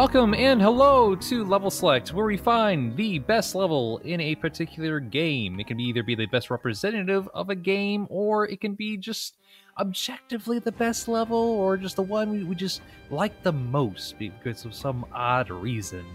[0.00, 4.98] Welcome and hello to Level Select, where we find the best level in a particular
[4.98, 5.60] game.
[5.60, 8.96] It can be either be the best representative of a game, or it can be
[8.96, 9.36] just
[9.78, 14.64] objectively the best level, or just the one we, we just like the most because
[14.64, 16.06] of some odd reason.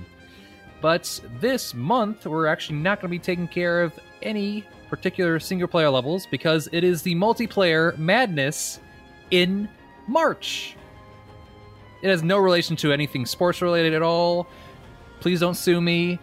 [0.81, 5.67] But this month, we're actually not going to be taking care of any particular single
[5.67, 8.79] player levels because it is the multiplayer madness
[9.29, 9.69] in
[10.07, 10.75] March.
[12.05, 14.45] It has no relation to anything sports related at all.
[15.21, 16.19] Please don't sue me.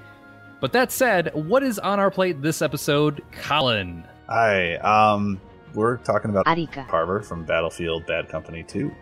[0.60, 4.04] But that said, what is on our plate this episode, Colin?
[4.28, 5.40] Hi, um,
[5.74, 8.94] we're talking about Arica Harbor from Battlefield Bad Company 2.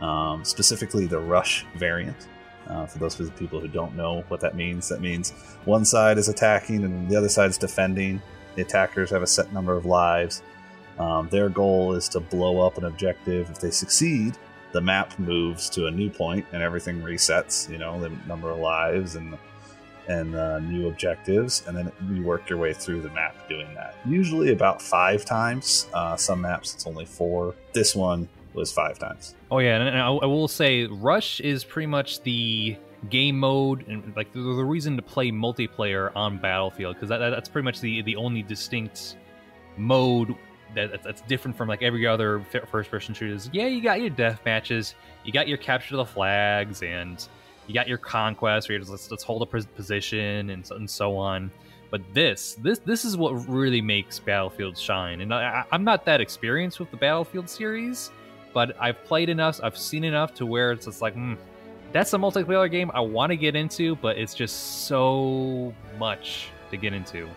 [0.00, 2.28] Um, specifically the Rush variant.
[2.66, 5.32] Uh, for those people who don't know what that means, that means
[5.66, 8.22] one side is attacking and the other side is defending.
[8.54, 10.42] The attackers have a set number of lives.
[10.98, 13.50] Um, their goal is to blow up an objective.
[13.50, 14.38] If they succeed,
[14.76, 17.66] the map moves to a new point and everything resets.
[17.70, 19.38] You know, the number of lives and
[20.06, 23.96] and uh, new objectives, and then you work your way through the map doing that.
[24.04, 25.88] Usually about five times.
[25.94, 27.54] Uh, some maps it's only four.
[27.72, 29.34] This one was five times.
[29.50, 32.76] Oh yeah, and I, I will say Rush is pretty much the
[33.08, 37.48] game mode and like the, the reason to play multiplayer on Battlefield because that, that's
[37.48, 39.16] pretty much the the only distinct
[39.78, 40.34] mode
[40.74, 43.48] that that's different from like every other first person shooters.
[43.52, 47.26] Yeah, you got your death matches, you got your capture the flags, and
[47.66, 51.50] you got your conquest where let's, let's hold a position and so, and so on.
[51.90, 55.20] But this, this, this is what really makes Battlefield shine.
[55.20, 58.10] And I, I'm not that experienced with the Battlefield series,
[58.52, 61.36] but I've played enough, I've seen enough to where it's just like, mm,
[61.92, 66.76] that's a multiplayer game I want to get into, but it's just so much to
[66.76, 67.28] get into.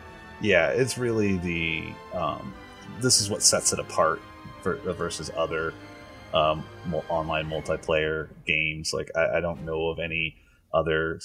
[0.41, 1.83] Yeah, it's really the
[2.17, 2.53] um,
[3.01, 4.21] this is what sets it apart
[4.63, 5.73] versus other
[6.33, 6.63] um,
[7.09, 8.93] online multiplayer games.
[8.93, 10.35] Like I, I, don't know of any
[10.73, 11.19] other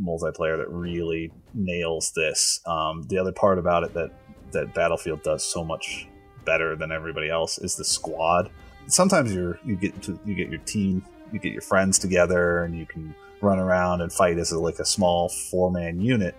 [0.00, 2.60] multiplayer that really nails this.
[2.66, 4.10] Um, the other part about it that
[4.52, 6.06] that Battlefield does so much
[6.44, 8.50] better than everybody else is the squad.
[8.86, 12.76] Sometimes you you get to, you get your team, you get your friends together, and
[12.76, 16.34] you can run around and fight as a, like a small four man unit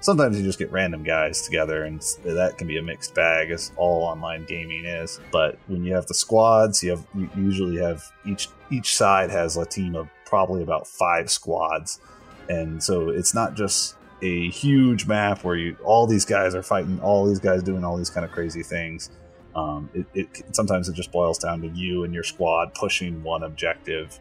[0.00, 3.72] sometimes you just get random guys together and that can be a mixed bag as
[3.76, 5.20] all online gaming is.
[5.32, 9.56] But when you have the squads you have you usually have each each side has
[9.56, 12.00] a team of probably about five squads.
[12.48, 17.00] And so it's not just a huge map where you all these guys are fighting
[17.00, 19.10] all these guys doing all these kind of crazy things.
[19.54, 23.42] Um, it, it sometimes it just boils down to you and your squad pushing one
[23.42, 24.20] objective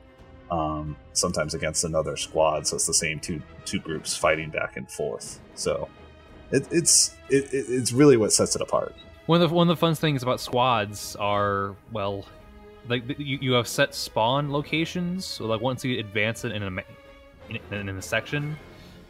[0.51, 2.67] um, sometimes against another squad.
[2.67, 5.39] So it's the same two two groups fighting back and forth.
[5.55, 5.89] So
[6.51, 8.95] it, it's it, it's really what sets it apart.
[9.25, 12.25] One of the one of the fun things about squads are well,
[12.87, 15.25] like you, you have set spawn locations.
[15.25, 16.71] So like once you advance it in a
[17.49, 18.57] in, in a section,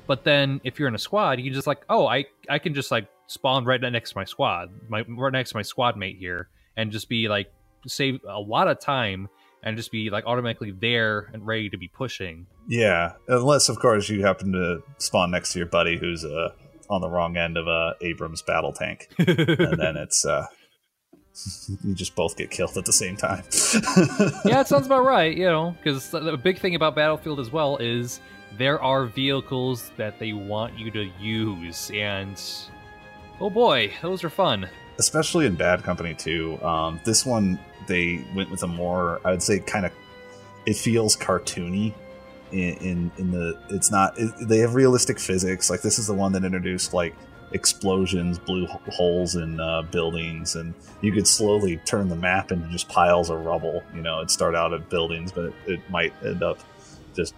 [0.08, 2.92] but then if you're in a squad, you just like oh I I can just
[2.92, 6.50] like spawn right next to my squad, my right next to my squad mate here,
[6.78, 7.52] and just be like
[7.86, 9.30] save a lot of time
[9.63, 12.47] and just be like automatically there and ready to be pushing.
[12.68, 16.50] Yeah, unless of course you happen to spawn next to your buddy who's uh,
[16.90, 20.46] on the wrong end of a Abrams battle tank, and then it's uh,
[21.84, 23.44] you just both get killed at the same time.
[24.46, 25.35] yeah, it sounds about right.
[25.35, 28.19] You know, because the big thing about Battlefield as well is
[28.57, 32.41] there are vehicles that they want you to use, and
[33.40, 34.70] oh boy, those are fun.
[34.99, 36.64] Especially in Bad Company 2.
[36.64, 39.91] Um, this one they went with a more, I would say, kind of.
[40.66, 41.93] It feels cartoony.
[42.51, 46.13] In, in, in the it's not it, they have realistic physics like this is the
[46.13, 47.13] one that introduced like
[47.51, 52.87] explosions blew holes in uh, buildings and you could slowly turn the map into just
[52.87, 56.41] piles of rubble you know it start out at buildings but it, it might end
[56.41, 56.57] up
[57.13, 57.35] just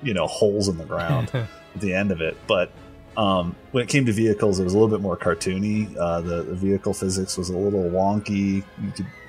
[0.00, 1.48] you know holes in the ground at
[1.80, 2.70] the end of it but
[3.16, 5.96] um, when it came to vehicles, it was a little bit more cartoony.
[5.96, 8.62] Uh, the, the, vehicle physics was a little wonky,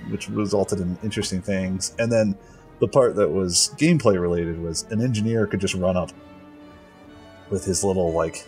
[0.10, 1.96] which resulted in interesting things.
[1.98, 2.38] And then
[2.80, 6.12] the part that was gameplay related was an engineer could just run up
[7.50, 8.46] with his little like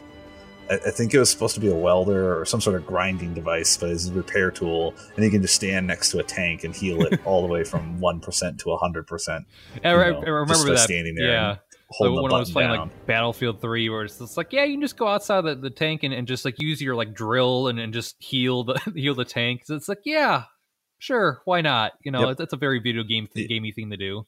[0.69, 3.75] I, think it was supposed to be a welder or some sort of grinding device,
[3.75, 7.01] but his repair tool, and he can just stand next to a tank and heal
[7.01, 9.47] it all the way from one percent to hundred percent.
[9.83, 10.79] I, remember that.
[10.79, 11.55] Standing there, yeah
[11.99, 12.79] like when I was playing down.
[12.87, 15.69] like Battlefield Three, where it's just like, yeah, you can just go outside the, the
[15.69, 19.15] tank and, and just like use your like drill and, and just heal the heal
[19.15, 19.61] the tank.
[19.65, 20.43] So it's like, yeah,
[20.99, 21.93] sure, why not?
[22.03, 22.37] You know, yep.
[22.37, 24.25] that's a very video game th- gamey thing to do.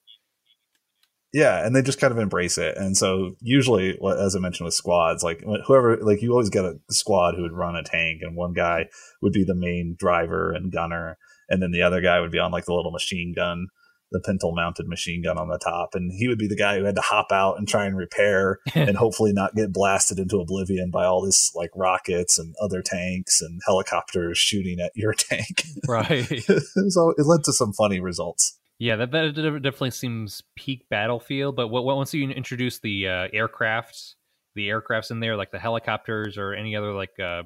[1.34, 2.76] Yeah, and they just kind of embrace it.
[2.76, 6.78] And so usually, as I mentioned with squads, like whoever, like you always get a
[6.90, 8.88] squad who would run a tank, and one guy
[9.22, 11.18] would be the main driver and gunner,
[11.48, 13.68] and then the other guy would be on like the little machine gun
[14.12, 16.86] the pintle mounted machine gun on the top, and he would be the guy who
[16.86, 20.92] had to hop out and try and repair and hopefully not get blasted into oblivion
[20.92, 25.64] by all this like rockets and other tanks and helicopters shooting at your tank.
[25.88, 26.44] Right.
[26.90, 28.58] so it led to some funny results.
[28.80, 31.56] Yeah, that, that definitely seems peak battlefield.
[31.56, 34.16] But what, once you introduce the uh, aircrafts,
[34.56, 37.44] the aircrafts in there, like the helicopters or any other like uh,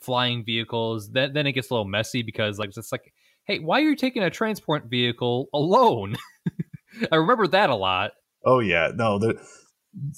[0.00, 3.12] flying vehicles, then then it gets a little messy because like it's like,
[3.46, 6.16] hey, why are you taking a transport vehicle alone?
[7.12, 8.12] I remember that a lot.
[8.44, 9.40] Oh yeah, no, the,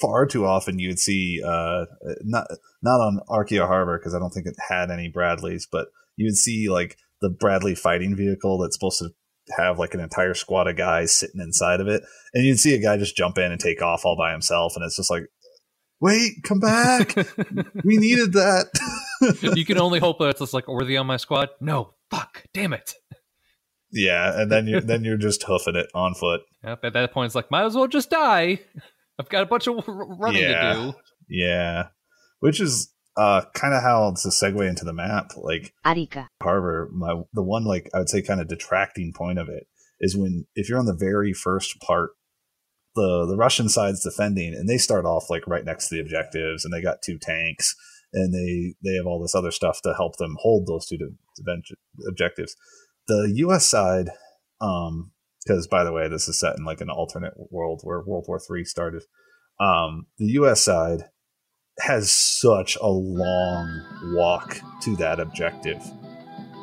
[0.00, 1.86] far too often you'd see uh,
[2.22, 2.46] not
[2.82, 6.68] not on Archaea Harbor because I don't think it had any Bradleys, but you'd see
[6.68, 9.10] like the Bradley fighting vehicle that's supposed to
[9.56, 12.02] have like an entire squad of guys sitting inside of it,
[12.34, 14.84] and you'd see a guy just jump in and take off all by himself, and
[14.84, 15.24] it's just like,
[16.00, 17.14] wait, come back,
[17.84, 18.66] we needed that.
[19.56, 21.50] you can only hope that it's just like worthy on my squad.
[21.60, 22.94] No, fuck, damn it.
[23.96, 26.42] Yeah, and then you're then you're just hoofing it on foot.
[26.62, 28.60] Yep, at that point, it's like might as well just die.
[29.18, 30.94] I've got a bunch of running yeah, to do.
[31.28, 31.88] Yeah,
[32.40, 35.30] which is uh kind of how it's a segue into the map.
[35.36, 39.48] Like Arica Harbor, my the one like I would say kind of detracting point of
[39.48, 39.66] it
[39.98, 42.10] is when if you're on the very first part,
[42.94, 46.66] the the Russian side's defending and they start off like right next to the objectives
[46.66, 47.74] and they got two tanks
[48.12, 50.98] and they they have all this other stuff to help them hold those two
[52.06, 52.56] objectives.
[53.08, 53.66] The U.S.
[53.66, 54.10] side,
[54.60, 55.12] um,
[55.44, 58.40] because by the way, this is set in like an alternate world where World War
[58.40, 59.04] Three started.
[59.60, 60.62] Um, the U.S.
[60.62, 61.04] side
[61.78, 63.82] has such a long
[64.14, 65.82] walk to that objective,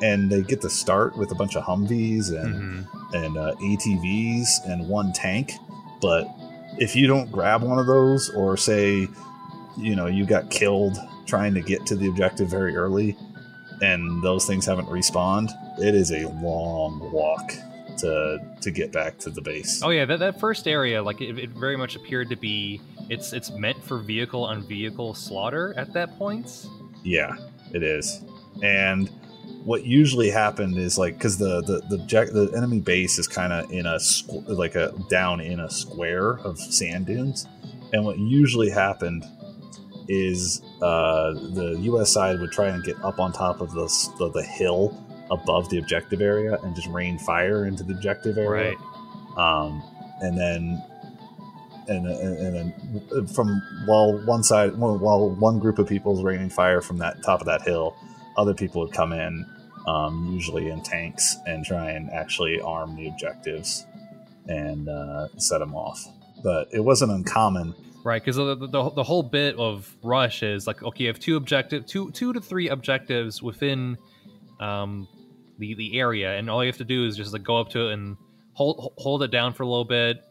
[0.01, 3.16] and they get to start with a bunch of Humvees and mm-hmm.
[3.16, 5.54] and uh, ATVs and one tank,
[6.01, 6.28] but
[6.78, 9.07] if you don't grab one of those, or say,
[9.78, 13.16] you know, you got killed trying to get to the objective very early,
[13.81, 17.52] and those things haven't respawned, it is a long walk
[17.98, 19.81] to to get back to the base.
[19.84, 23.34] Oh yeah, that, that first area, like it, it very much appeared to be it's
[23.34, 26.68] it's meant for vehicle on vehicle slaughter at that point.
[27.04, 27.36] Yeah,
[27.74, 28.22] it is.
[28.62, 29.10] And
[29.64, 33.72] what usually happened is like because the the the, the enemy base is kind of
[33.72, 37.48] in a squ- like a down in a square of sand dunes,
[37.92, 39.25] and what usually happened
[40.10, 42.12] is uh, the U.S.
[42.12, 43.88] side would try and get up on top of the
[44.18, 45.00] the, the hill
[45.33, 48.75] above the objective area and just rain fire into the objective area.
[48.75, 49.38] Right.
[49.38, 49.83] Um,
[50.21, 50.83] and then
[51.88, 52.74] and, and, and
[53.12, 57.21] then from while one side while one group of people is raining fire from that
[57.24, 57.95] top of that hill,
[58.38, 59.45] other people would come in,
[59.88, 63.86] um, usually in tanks, and try and actually arm the objectives
[64.47, 66.06] and uh, set them off.
[66.44, 70.83] But it wasn't uncommon right because the, the, the whole bit of rush is like
[70.83, 73.97] okay you have two objective two two to three objectives within
[74.59, 75.08] um
[75.60, 77.89] the the area, and all you have to do is just like go up to
[77.89, 78.17] it and
[78.53, 80.22] hold hold it down for a little bit,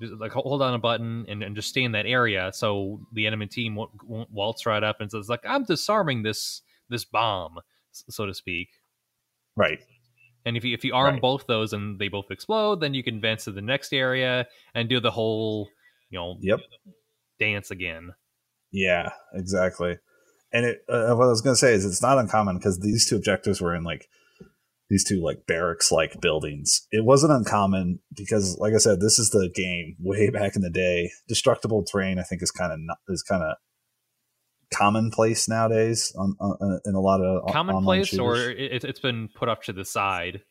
[0.00, 3.26] just, like hold on a button and, and just stay in that area, so the
[3.26, 7.58] enemy team won't, won't waltz right up and says like I'm disarming this this bomb,
[7.92, 8.68] so to speak.
[9.56, 9.80] Right.
[10.44, 11.22] And if you if you arm right.
[11.22, 14.88] both those and they both explode, then you can advance to the next area and
[14.88, 15.68] do the whole,
[16.08, 16.60] you know, yep.
[17.38, 18.14] dance again.
[18.72, 19.98] Yeah, exactly.
[20.52, 23.08] And it, uh, what I was going to say is it's not uncommon because these
[23.08, 24.08] two objectives were in like
[24.90, 26.86] these two like barracks like buildings.
[26.90, 30.70] It wasn't uncommon because, like I said, this is the game way back in the
[30.70, 31.10] day.
[31.28, 32.78] Destructible terrain, I think, is kind of
[33.08, 33.56] is kind of
[34.74, 39.48] commonplace nowadays on, on, uh, in a lot of commonplace, or it, has been put
[39.48, 40.42] up to the side.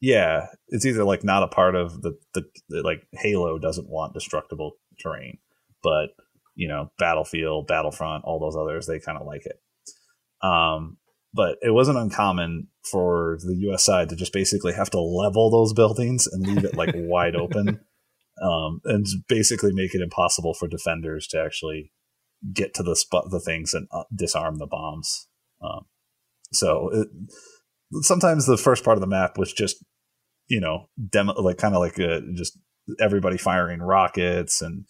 [0.00, 4.12] Yeah, it's either like not a part of the, the, the like Halo doesn't want
[4.12, 5.38] destructible terrain,
[5.82, 6.08] but
[6.54, 9.58] you know, Battlefield, Battlefront, all those others, they kind of like it.
[10.46, 10.98] Um,
[11.36, 15.72] but it wasn't uncommon for the US side to just basically have to level those
[15.72, 17.80] buildings and leave it like wide open
[18.42, 21.92] um, and basically make it impossible for defenders to actually
[22.52, 25.28] get to the spot the things and uh, disarm the bombs
[25.62, 25.86] um,
[26.52, 27.08] so it,
[28.02, 29.84] sometimes the first part of the map was just
[30.48, 32.58] you know demo like kind of like a, just
[33.00, 34.84] everybody firing rockets and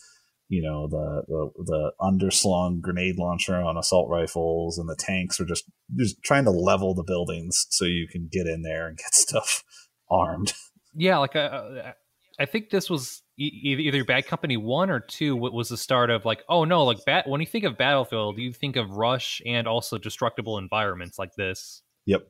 [0.49, 5.45] you know the, the the underslung grenade launcher on assault rifles and the tanks are
[5.45, 5.65] just
[5.97, 9.65] just trying to level the buildings so you can get in there and get stuff
[10.11, 10.53] armed.
[10.95, 11.93] Yeah like uh,
[12.39, 16.25] i think this was either bad company 1 or 2 what was the start of
[16.25, 19.67] like oh no like bat when you think of battlefield you think of rush and
[19.67, 21.83] also destructible environments like this.
[22.07, 22.27] Yep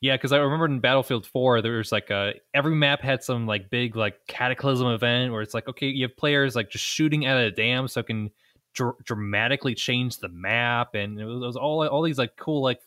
[0.00, 3.46] yeah, because I remember in Battlefield 4, there was like a every map had some
[3.46, 7.26] like big like cataclysm event where it's like okay, you have players like just shooting
[7.26, 8.30] at a dam so it can
[8.74, 12.62] dr- dramatically change the map, and it was, it was, all all these like cool
[12.62, 12.80] like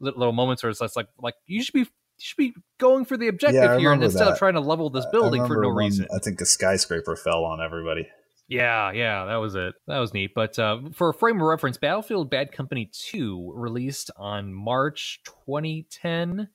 [0.00, 1.86] little moments where it's like like you should be you
[2.18, 5.06] should be going for the objective Yeah, here and instead of trying to level this
[5.06, 6.06] building for no reason.
[6.14, 8.08] I think a skyscraper fell on everybody.
[8.48, 9.74] Yeah, yeah, that was it.
[9.86, 10.32] That was neat.
[10.34, 16.48] But uh, for a frame of reference, Battlefield Bad Company 2 released on March 2010.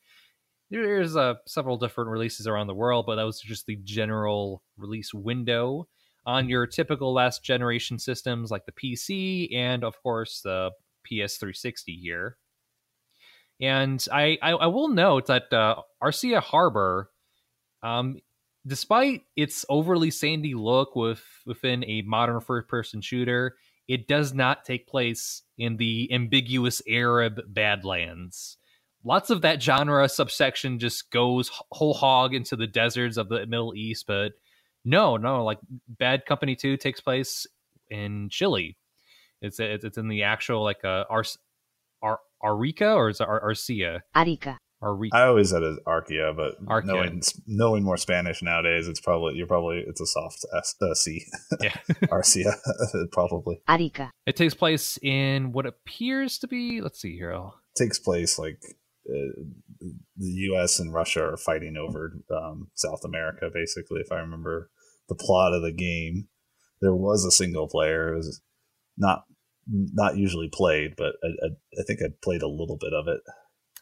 [0.69, 5.13] There's uh, several different releases around the world, but that was just the general release
[5.15, 5.87] window
[6.27, 10.69] on your typical last generation systems like the PC and, of course, the
[11.11, 12.37] PS360 here.
[13.59, 17.09] And I, I, I will note that uh, Arcia Harbor,
[17.81, 18.19] um,
[18.65, 23.55] despite its overly sandy look with within a modern first-person shooter,
[23.87, 28.57] it does not take place in the ambiguous Arab Badlands.
[29.03, 33.73] Lots of that genre subsection just goes whole hog into the deserts of the Middle
[33.73, 34.33] East, but
[34.85, 37.47] no, no, like Bad Company Two takes place
[37.89, 38.77] in Chile.
[39.41, 41.23] It's it's, it's in the actual like uh, Ar-
[42.01, 44.01] Ar- Arica or is it Ar- Arcia?
[44.15, 45.15] Arica, Arica.
[45.15, 46.85] I always said it Archaea, but Archaea.
[46.85, 51.25] knowing knowing more Spanish nowadays, it's probably you're probably it's a soft S, uh, C.
[51.61, 51.75] Yeah.
[52.11, 52.53] Arcia,
[53.11, 56.81] probably Arica, It takes place in what appears to be.
[56.81, 57.33] Let's see here.
[57.33, 58.59] I'll- takes place like
[59.09, 59.41] uh,
[59.79, 60.79] the U.S.
[60.79, 63.49] and Russia are fighting over um, South America.
[63.53, 64.69] Basically, if I remember
[65.07, 66.27] the plot of the game,
[66.81, 68.13] there was a single player.
[68.13, 68.41] It was
[68.97, 69.23] not
[69.67, 73.21] not usually played, but I, I, I think I played a little bit of it.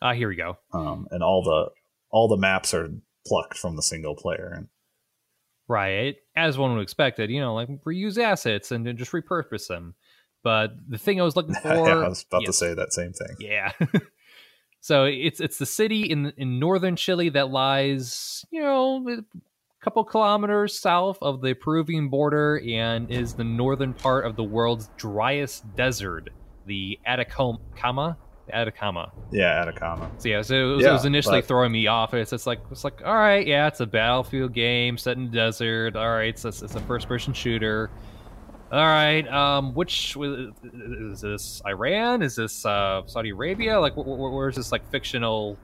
[0.02, 0.58] Ah, here we go.
[0.74, 1.72] Um, and all the
[2.10, 2.90] all the maps are
[3.26, 4.54] plucked from the single player.
[4.56, 4.68] And
[5.68, 7.30] Right, as one would expect it.
[7.30, 9.96] You know, like reuse assets and then just repurpose them.
[10.44, 13.12] But the thing I was looking for, yeah, I was about to say that same
[13.12, 13.36] thing.
[13.40, 13.74] Yeah.
[14.80, 20.06] so it's it's the city in in northern Chile that lies, you know, a couple
[20.06, 25.76] kilometers south of the Peruvian border and is the northern part of the world's driest
[25.76, 26.30] desert,
[26.66, 28.18] the Atacama.
[28.52, 29.12] Atacama.
[29.32, 30.10] Yeah, Atacama.
[30.18, 32.14] So yeah, so it was, it was initially but- throwing me off.
[32.14, 35.32] It's it's like it's like all right, yeah, it's a battlefield game set in the
[35.32, 35.96] desert.
[35.96, 37.90] All right, it's a, it's a first person shooter.
[38.72, 41.62] All right, um, which is this?
[41.66, 42.22] Iran?
[42.22, 43.80] Is this uh, Saudi Arabia?
[43.80, 45.58] Like, wh- wh- where's this like fictional,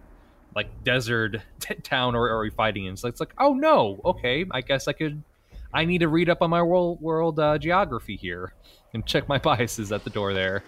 [0.56, 2.96] like desert t- town or are we fighting in?
[2.96, 5.22] So it's like, oh no, okay, I guess I could.
[5.74, 8.54] I need to read up on my world world uh, geography here
[8.94, 10.64] and check my biases at the door there.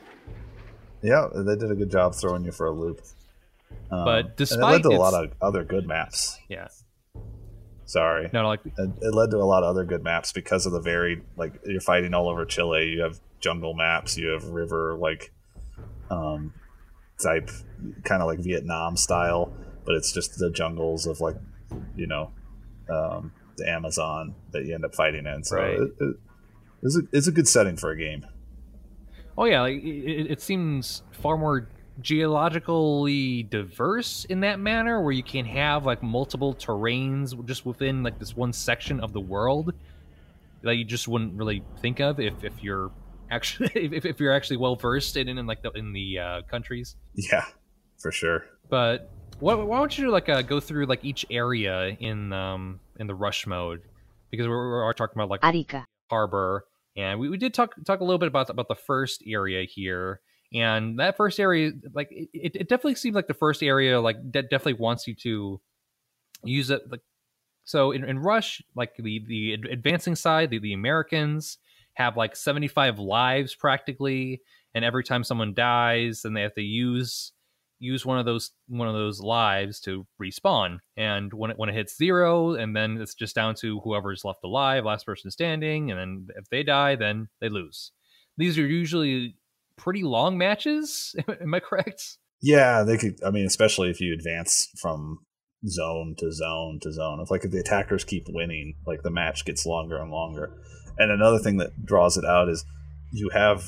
[1.05, 3.01] Yeah, they did a good job throwing you for a loop.
[3.91, 6.37] Um, But and it led to a lot of other good maps.
[6.49, 6.67] Yeah,
[7.87, 10.71] Sorry, no, like it, it led to a lot of other good maps because of
[10.71, 11.21] the varied.
[11.37, 12.87] Like you're fighting all over Chile.
[12.89, 14.17] You have jungle maps.
[14.17, 15.31] You have river like
[16.09, 16.51] um,
[17.21, 17.51] type,
[18.03, 19.53] kind of like Vietnam style,
[19.85, 21.35] but it's just the jungles of like
[21.95, 22.31] you know
[22.89, 25.43] um, the Amazon that you end up fighting in.
[25.43, 25.73] So Right.
[25.79, 26.15] it, it,
[26.81, 28.25] it's, a, it's a good setting for a game.
[29.37, 31.67] Oh yeah, like, it, it seems far more
[32.01, 38.19] geologically diverse in that manner, where you can have like multiple terrains just within like
[38.19, 39.73] this one section of the world
[40.61, 42.91] that you just wouldn't really think of if, if you're
[43.29, 46.95] actually if, if you're actually well versed in, in like the in the uh, countries.
[47.13, 47.45] Yeah,
[47.99, 48.45] for sure.
[48.69, 53.07] But why, why don't you like uh, go through like each area in um in
[53.07, 53.81] the rush mode
[54.31, 56.65] because we're, we're talking about like Arica, harbor
[56.95, 60.21] and we, we did talk talk a little bit about about the first area here.
[60.53, 64.17] And that first area like it, it it definitely seemed like the first area like
[64.31, 65.59] de- definitely wants you to
[66.43, 67.01] use it like
[67.63, 71.57] so in, in rush like the the advancing side the, the americans
[71.95, 74.41] have like 75 lives practically.
[74.73, 77.31] And every time someone dies then they have to use
[77.85, 81.75] use one of those one of those lives to respawn and when it when it
[81.75, 85.99] hits zero and then it's just down to whoever's left alive last person standing and
[85.99, 87.91] then if they die then they lose
[88.37, 89.37] these are usually
[89.77, 93.15] pretty long matches am i correct Yeah, they could.
[93.25, 95.19] I mean, especially if you advance from
[95.67, 97.19] zone to zone to zone.
[97.21, 100.51] If like if the attackers keep winning, like the match gets longer and longer.
[100.99, 102.63] And another thing that draws it out is
[103.11, 103.63] you have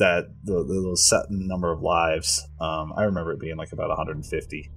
[0.00, 2.48] that the, the set number of lives.
[2.60, 4.70] Um, I remember it being like about 150.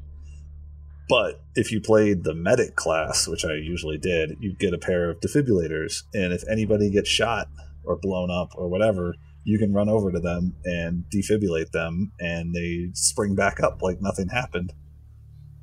[1.10, 5.10] But if you played the medic class, which I usually did, you'd get a pair
[5.10, 7.50] of defibrillators, and if anybody gets shot
[7.84, 12.54] or blown up or whatever, you can run over to them and defibrillate them, and
[12.54, 14.72] they spring back up like nothing happened,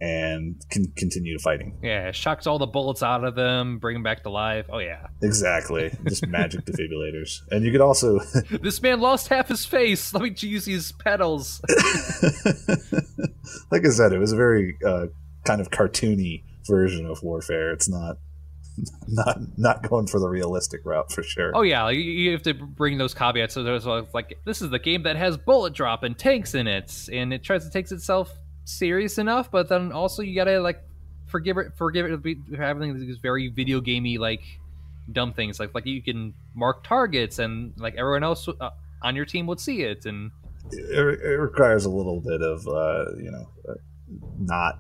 [0.01, 1.79] and can continue fighting.
[1.83, 5.07] yeah shocks all the bullets out of them bring them back to life oh yeah
[5.23, 8.19] Exactly, just magic defibrillators, and you could also,
[8.63, 11.61] this man lost half his face let me use these pedals
[13.71, 15.07] like I said, it was a very uh,
[15.45, 17.73] kind of cartoony version of warfare.
[17.73, 18.17] It's not,
[19.09, 21.53] not, not going for the realistic route for sure.
[21.55, 23.55] Oh yeah, you- you have to bring those caveats.
[23.55, 26.67] So there's like, like this is the game that has bullet drop and tanks in
[26.67, 28.33] it, and it tries to takes itself
[28.65, 30.83] serious enough, but then also you gotta like
[31.27, 34.43] forgive it, forgive it for having these very video gamey like
[35.13, 38.71] dumb things like like you can mark targets and like everyone else uh,
[39.03, 40.31] on your team would see it and
[40.71, 43.75] it, it requires a little bit of uh, you know uh,
[44.39, 44.79] not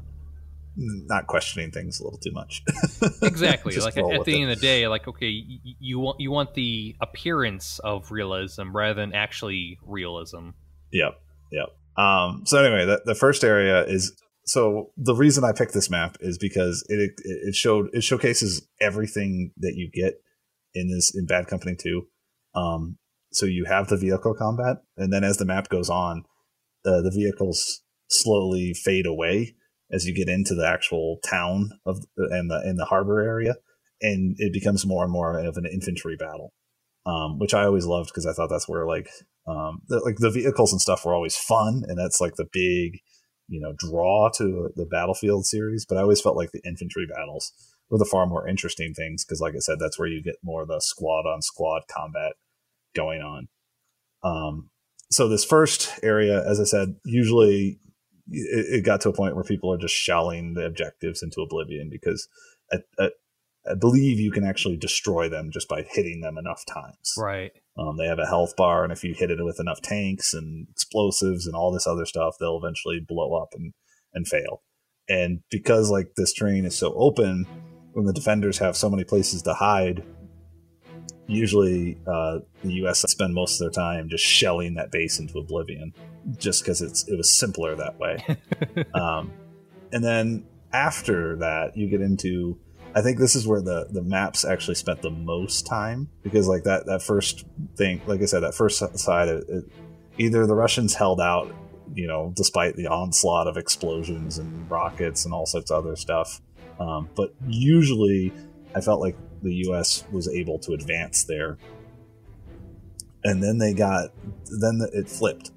[0.76, 2.62] not questioning things a little too much.
[3.22, 3.76] exactly.
[3.76, 6.54] like at, at the end of the day, like okay, you, you, want you want
[6.54, 10.50] the appearance of realism rather than actually realism.
[10.92, 11.20] Yep.
[11.52, 11.76] Yep.
[11.96, 14.12] Um, so anyway, the, the first area is
[14.44, 19.52] so the reason I picked this map is because it it showed it showcases everything
[19.58, 20.14] that you get
[20.74, 22.06] in this in Bad Company 2.
[22.54, 22.98] Um,
[23.32, 26.24] so you have the vehicle combat, and then as the map goes on,
[26.84, 29.54] uh, the vehicles slowly fade away
[29.92, 33.54] as you get into the actual town of and the in the harbor area,
[34.00, 36.52] and it becomes more and more of an infantry battle,
[37.06, 39.08] um, which I always loved because I thought that's where like
[39.46, 43.00] um, the, like the vehicles and stuff were always fun, and that's like the big
[43.48, 45.86] you know draw to the battlefield series.
[45.88, 47.52] But I always felt like the infantry battles
[47.90, 50.62] were the far more interesting things because, like I said, that's where you get more
[50.62, 52.32] of the squad on squad combat
[52.94, 53.48] going on.
[54.22, 54.70] Um,
[55.10, 57.80] so this first area, as I said, usually
[58.28, 61.88] it, it, got to a point where people are just shelling the objectives into oblivion
[61.90, 62.28] because
[62.70, 63.10] I, I,
[63.70, 67.14] I, believe you can actually destroy them just by hitting them enough times.
[67.16, 67.52] Right.
[67.78, 70.66] Um, they have a health bar, and if you hit it with enough tanks and
[70.70, 73.72] explosives and all this other stuff, they'll eventually blow up and
[74.12, 74.62] and fail.
[75.08, 77.46] And because like this terrain is so open,
[77.92, 80.04] when the defenders have so many places to hide,
[81.26, 83.00] usually uh, the U.S.
[83.00, 85.92] spend most of their time just shelling that base into oblivion,
[86.36, 88.24] just because it's it was simpler that way.
[88.94, 89.32] um,
[89.92, 92.58] and then after that, you get into
[92.94, 96.64] I think this is where the the maps actually spent the most time because like
[96.64, 97.44] that that first
[97.76, 99.64] thing, like I said, that first side, it, it,
[100.18, 101.54] either the Russians held out,
[101.94, 106.40] you know, despite the onslaught of explosions and rockets and all sorts of other stuff,
[106.80, 108.32] um, but usually
[108.74, 110.04] I felt like the U.S.
[110.10, 111.58] was able to advance there.
[113.22, 114.10] And then they got,
[114.60, 115.50] then it flipped.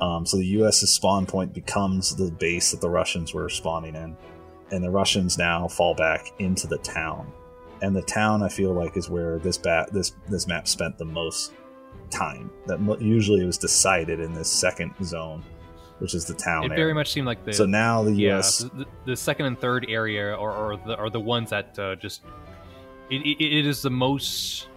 [0.00, 4.16] Um, so the U.S.'s spawn point becomes the base that the Russians were spawning in,
[4.70, 7.30] and the Russians now fall back into the town.
[7.82, 11.04] And the town, I feel like, is where this bat this this map spent the
[11.04, 11.52] most
[12.10, 12.50] time.
[12.66, 15.44] That usually it was decided in this second zone,
[15.98, 16.64] which is the town.
[16.64, 16.76] It area.
[16.76, 18.58] very much seemed like the so now the U.S.
[18.58, 22.22] the, the, second and third area are, are the are the ones that uh, just
[23.10, 24.68] it, it, it is the most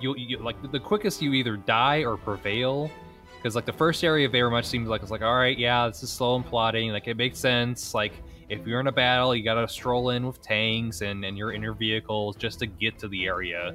[0.00, 2.90] you, you like the quickest you either die or prevail
[3.36, 6.02] because like the first area very much seems like it's like all right yeah this
[6.02, 8.12] is slow and plotting like it makes sense like
[8.52, 11.72] if you're in a battle you gotta stroll in with tanks and and your inner
[11.72, 13.74] vehicles just to get to the area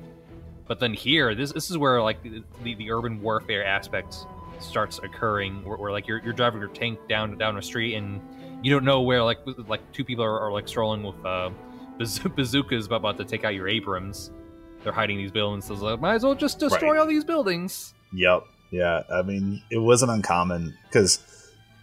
[0.67, 4.25] but then here this this is where like the, the urban warfare aspect
[4.59, 8.19] starts occurring where, where, like you're, you're driving your tank down down a street and
[8.63, 11.49] you don't know where like like two people are, are like strolling with uh
[11.97, 14.31] bazookas about to take out your Abrams.
[14.83, 15.65] They're hiding these buildings.
[15.65, 16.99] So like, might as well just destroy right.
[16.99, 17.93] all these buildings.
[18.13, 18.43] Yep.
[18.71, 19.03] Yeah.
[19.11, 21.19] I mean, it wasn't uncommon because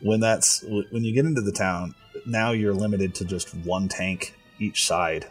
[0.01, 1.95] when that's when you get into the town,
[2.27, 5.27] now you're limited to just one tank each side.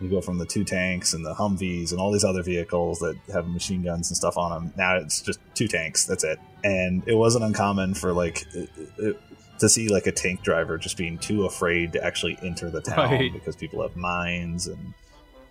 [0.00, 3.16] You go from the two tanks and the Humvees and all these other vehicles that
[3.32, 4.74] have machine guns and stuff on them.
[4.76, 6.04] Now it's just two tanks.
[6.04, 6.38] That's it.
[6.62, 9.20] And it wasn't uncommon for like it, it,
[9.60, 13.12] to see like a tank driver just being too afraid to actually enter the town
[13.12, 13.32] right.
[13.32, 14.94] because people have mines and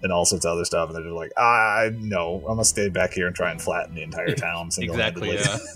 [0.03, 2.89] and all sorts of other stuff, and they're just like, ah, no, I'm gonna stay
[2.89, 4.69] back here and try and flatten the entire town.
[4.77, 5.35] exactly.
[5.35, 5.57] Yeah.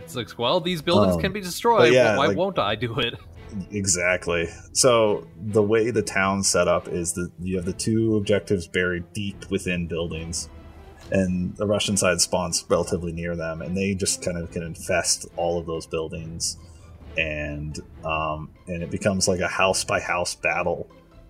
[0.00, 1.92] it's like, well, these buildings um, can be destroyed.
[1.92, 3.14] Yeah, why like, won't I do it?
[3.70, 4.48] Exactly.
[4.72, 9.12] So the way the town's set up is that you have the two objectives buried
[9.12, 10.48] deep within buildings,
[11.10, 15.26] and the Russian side spawns relatively near them, and they just kind of can infest
[15.36, 16.56] all of those buildings
[17.16, 20.88] and um, and it becomes like a house by house battle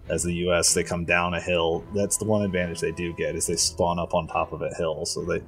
[0.09, 0.75] as the U.S.
[0.75, 1.85] they come down a hill.
[1.95, 4.75] That's the one advantage they do get is they spawn up on top of a
[4.75, 5.07] hill.
[5.07, 5.43] So they,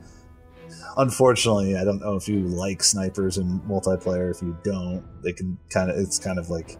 [0.96, 4.30] unfortunately, I don't know if you like snipers in multiplayer.
[4.30, 6.76] If you don't, they can kind of it's kind of like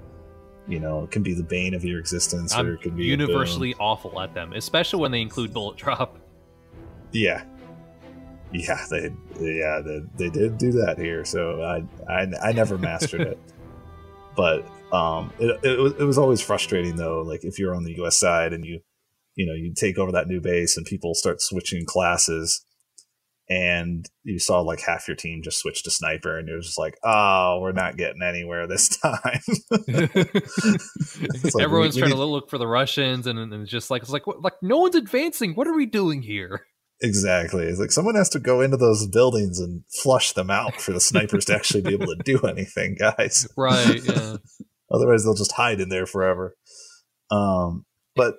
[0.68, 3.04] you know it can be the bane of your existence, I'm or it can be
[3.04, 6.18] universally awful at them, especially when they include bullet drop.
[7.12, 7.44] Yeah,
[8.52, 11.24] yeah, they yeah they, they did do that here.
[11.24, 13.38] So I I, I never mastered it,
[14.36, 17.22] but um, it, it was, it was always frustrating though.
[17.22, 18.18] Like if you're on the U.S.
[18.18, 18.80] side and you
[19.34, 22.64] you know you take over that new base and people start switching classes,
[23.48, 26.98] and you saw like half your team just switch to sniper, and you're just like,
[27.04, 29.40] oh, we're not getting anywhere this time.
[29.70, 30.14] like,
[31.60, 32.16] Everyone's we, we trying need...
[32.16, 34.96] to look for the Russians, and, and it's just like it's like like no one's
[34.96, 35.54] advancing.
[35.54, 36.66] What are we doing here?
[37.02, 37.64] Exactly.
[37.64, 41.00] It's like someone has to go into those buildings and flush them out for the
[41.00, 43.46] snipers to actually be able to do anything, guys.
[43.56, 44.02] Right.
[44.02, 44.36] Yeah.
[44.90, 46.56] Otherwise, they'll just hide in there forever.
[47.30, 48.36] Um, but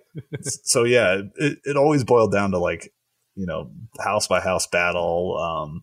[0.64, 2.92] so yeah, it, it always boiled down to like
[3.38, 3.72] you know
[4.04, 5.38] house by house battle.
[5.38, 5.82] Um,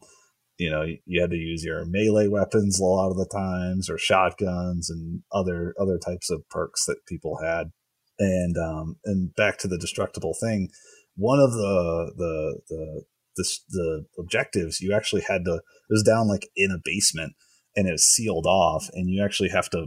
[0.58, 3.98] you know, you had to use your melee weapons a lot of the times, or
[3.98, 7.70] shotguns and other other types of perks that people had.
[8.18, 10.68] And um, and back to the destructible thing,
[11.16, 13.04] one of the the the
[13.36, 17.34] the, the objectives you actually had to it was down like in a basement
[17.76, 19.86] and it was sealed off, and you actually have to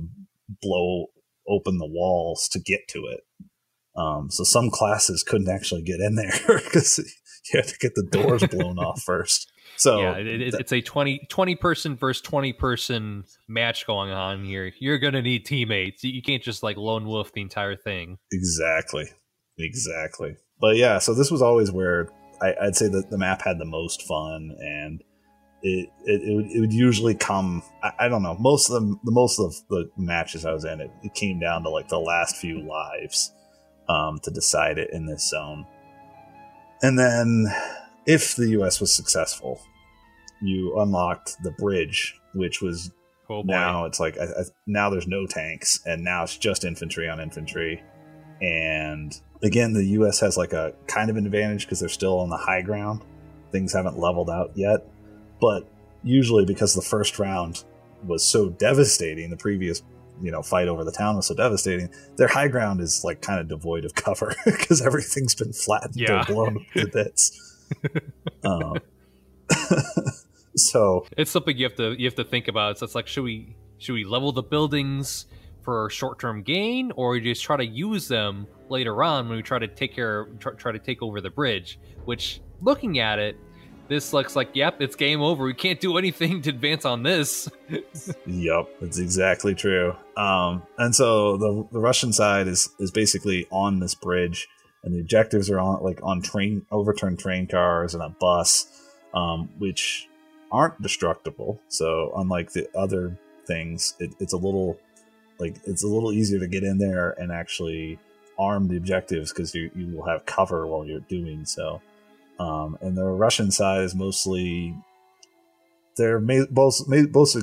[0.62, 1.08] blow
[1.48, 3.22] open the walls to get to it.
[3.96, 7.00] Um, so some classes couldn't actually get in there because
[7.54, 9.52] you have to get the doors blown off first.
[9.76, 14.44] So yeah, it, it, it's a 20, 20 person versus 20 person match going on
[14.44, 14.72] here.
[14.80, 16.04] You're going to need teammates.
[16.04, 18.18] You can't just like lone wolf the entire thing.
[18.32, 19.06] Exactly.
[19.60, 20.38] Exactly.
[20.60, 22.10] But yeah, so this was always where
[22.42, 25.04] I, would say that the map had the most fun and
[25.64, 28.96] it, it, it, would, it would usually come I, I, don't know most of the,
[29.06, 32.00] the most of the matches i was in it, it came down to like the
[32.00, 33.32] last few lives
[33.90, 35.66] um, to decide it in this zone
[36.82, 37.48] and then
[38.06, 39.62] if the us was successful
[40.42, 42.92] you unlocked the bridge which was
[43.30, 47.10] oh now it's like I, I, now there's no tanks and now it's just infantry
[47.10, 47.84] on infantry.
[48.42, 52.30] And again the us has like a kind of an advantage because they're still on
[52.30, 53.04] the high ground.
[53.52, 54.86] Things haven't leveled out yet.
[55.42, 55.68] But
[56.04, 57.64] usually because the first round
[58.06, 59.82] was so devastating, the previous
[60.22, 61.90] you know fight over the town was so devastating.
[62.18, 66.22] Their high ground is like kind of devoid of cover because everything's been flattened yeah.
[66.22, 67.66] or blown to bits.
[68.44, 68.78] um,
[70.56, 72.78] so it's something you have to you have to think about.
[72.78, 75.28] So it's like should we should we level the buildings
[75.62, 79.60] for short term gain, or just try to use them later on when we try
[79.60, 81.80] to take care try, try to take over the bridge?
[82.06, 83.38] Which looking at it,
[83.88, 85.46] this looks like, yep, it's game over.
[85.46, 87.50] We can't do anything to advance on this.
[88.26, 89.96] yep, that's exactly true.
[90.16, 94.48] Um, and so the the Russian side is is basically on this bridge,
[94.84, 98.68] and the objectives are on like on train overturned train cars and a bus,
[99.14, 100.08] um, which
[100.52, 101.62] aren't destructible.
[101.68, 104.80] So unlike the other things, it, it's a little
[105.40, 108.00] like it's a little easier to get in there and actually
[108.40, 111.82] arm the objectives because you, you will have cover while you're doing so.
[112.40, 114.76] Um, and the Russian side is mostly
[115.96, 117.38] they're both most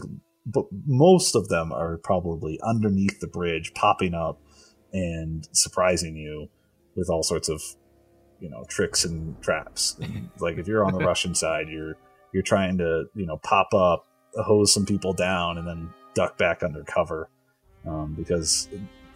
[0.86, 4.40] most of them are probably underneath the bridge, popping up
[4.92, 6.48] and surprising you
[6.94, 7.62] with all sorts of
[8.40, 9.96] you know tricks and traps.
[10.00, 11.96] And like if you're on the Russian side, you're
[12.32, 16.62] you're trying to you know pop up, hose some people down, and then duck back
[16.62, 17.28] under cover
[17.86, 18.68] um, because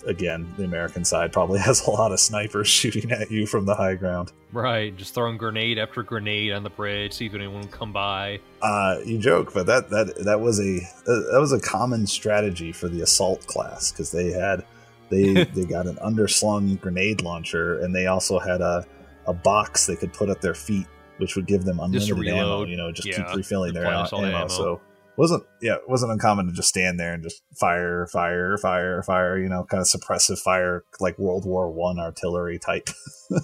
[0.06, 3.74] again, the American side probably has a lot of snipers shooting at you from the
[3.74, 4.32] high ground.
[4.52, 8.40] Right, just throwing grenade after grenade on the bridge, see if anyone will come by.
[8.62, 12.88] Uh, you joke, but that that that was a that was a common strategy for
[12.88, 14.64] the assault class because they had
[15.10, 18.86] they they got an underslung grenade launcher and they also had a
[19.26, 20.86] a box they could put at their feet,
[21.18, 22.64] which would give them unlimited ammo.
[22.64, 24.08] You know, just yeah, keep refilling their ammo.
[24.24, 24.48] ammo.
[24.48, 24.80] So
[25.18, 29.38] wasn't yeah it wasn't uncommon to just stand there and just fire fire fire fire
[29.38, 32.88] you know kind of suppressive fire like world war one artillery type.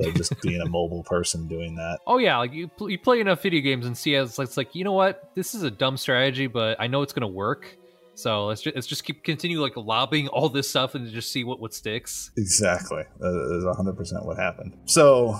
[0.00, 1.98] So just being a mobile person doing that.
[2.06, 4.84] Oh yeah like you, you play enough video games and see as it's like you
[4.84, 5.30] know what?
[5.34, 7.76] This is a dumb strategy but i know it's gonna work.
[8.14, 11.44] So let's just, let's just keep continue like lobbing all this stuff and just see
[11.44, 12.30] what what sticks.
[12.36, 13.02] Exactly.
[13.18, 14.76] That is 100% what happened.
[14.86, 15.38] So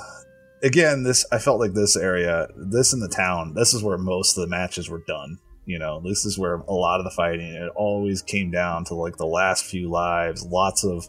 [0.63, 4.37] again, this I felt like this area, this in the town, this is where most
[4.37, 5.39] of the matches were done.
[5.67, 7.53] You know, this is where a lot of the fighting.
[7.53, 11.07] It always came down to like the last few lives, lots of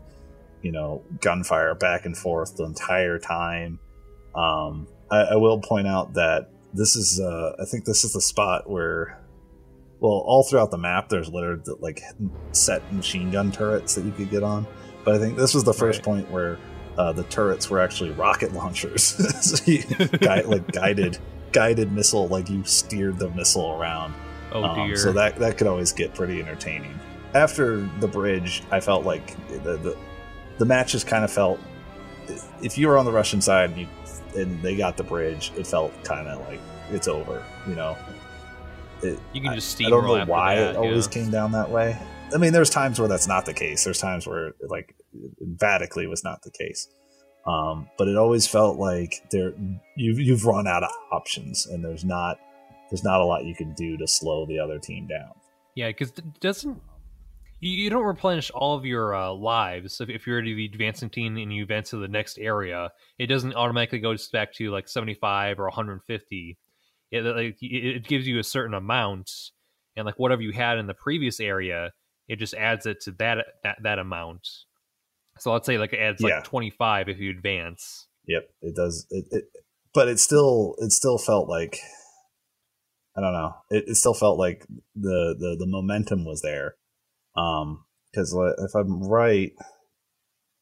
[0.62, 3.80] you know gunfire back and forth the entire time.
[4.36, 8.22] Um, I, I will point out that this is, uh, I think this is the
[8.22, 9.20] spot where,
[10.00, 12.02] well, all throughout the map, there's littered like
[12.52, 14.68] set machine gun turrets that you could get on.
[15.04, 16.06] But I think this was the first right.
[16.06, 16.60] point where
[17.00, 19.04] uh, the turrets were actually rocket launchers,
[19.42, 19.84] so you,
[20.22, 21.18] like guided
[21.54, 24.14] guided missile, like you steered the missile around.
[24.52, 24.98] Oh um, dear!
[24.98, 27.00] So that that could always get pretty entertaining.
[27.34, 29.34] After the bridge, I felt like
[29.64, 29.98] the the,
[30.58, 31.58] the matches kind of felt.
[32.62, 33.88] If you were on the Russian side and, you,
[34.36, 36.60] and they got the bridge, it felt kind of like
[36.92, 37.46] it's over.
[37.66, 37.98] You know,
[39.02, 41.14] it, you can just I, I don't know why that, it always yeah.
[41.14, 41.98] came down that way.
[42.34, 43.86] I mean, there's times where that's not the case.
[43.86, 44.96] There's times where like
[45.42, 46.88] emphatically was not the case.
[47.46, 49.54] Um, but it always felt like there
[49.96, 52.38] you've you've run out of options, and there's not
[52.90, 55.32] there's not a lot you can do to slow the other team down.
[55.76, 56.82] Yeah, because doesn't
[57.62, 61.52] you, don't replenish all of your uh, lives if, if you're the advancing team and
[61.52, 62.90] you advance to the next area.
[63.18, 66.58] It doesn't automatically go back to like 75 or 150.
[67.12, 69.32] It, like, it gives you a certain amount,
[69.98, 71.92] and like whatever you had in the previous area
[72.30, 74.48] it just adds it to that that, that amount.
[75.40, 76.42] So let's say like it adds like Yeah.
[76.44, 78.08] 25 if you advance.
[78.28, 79.08] Yep, it does.
[79.10, 79.44] It, it,
[79.94, 81.80] but it still, it still felt like,
[83.18, 83.56] I don't know.
[83.70, 86.76] It, it still felt like the the the momentum was there.
[87.36, 89.52] Um, because if I'm right,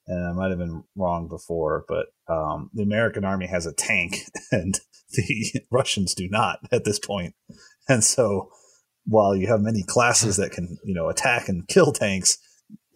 [0.08, 4.18] and I might have been wrong before, but um, the American army has a tank,
[4.52, 4.80] and
[5.12, 7.36] the Russians do not at this point.
[7.88, 8.50] And so,
[9.06, 12.38] while you have many classes that can, you know, attack and kill tanks,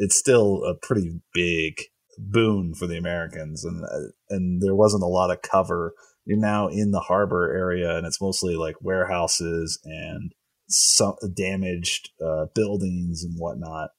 [0.01, 1.75] it's still a pretty big
[2.17, 5.93] boon for the Americans, and uh, and there wasn't a lot of cover.
[6.25, 10.33] You're now in the harbor area, and it's mostly like warehouses and
[10.67, 13.91] some damaged uh, buildings and whatnot.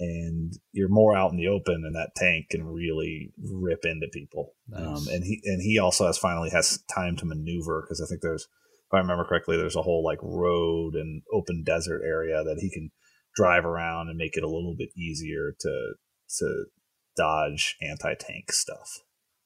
[0.00, 4.52] And you're more out in the open, and that tank can really rip into people.
[4.68, 4.86] Nice.
[4.86, 8.20] Um, and he and he also has finally has time to maneuver because I think
[8.20, 12.58] there's, if I remember correctly, there's a whole like road and open desert area that
[12.60, 12.90] he can
[13.38, 15.94] drive around and make it a little bit easier to
[16.38, 16.64] to
[17.16, 19.00] dodge anti tank stuff.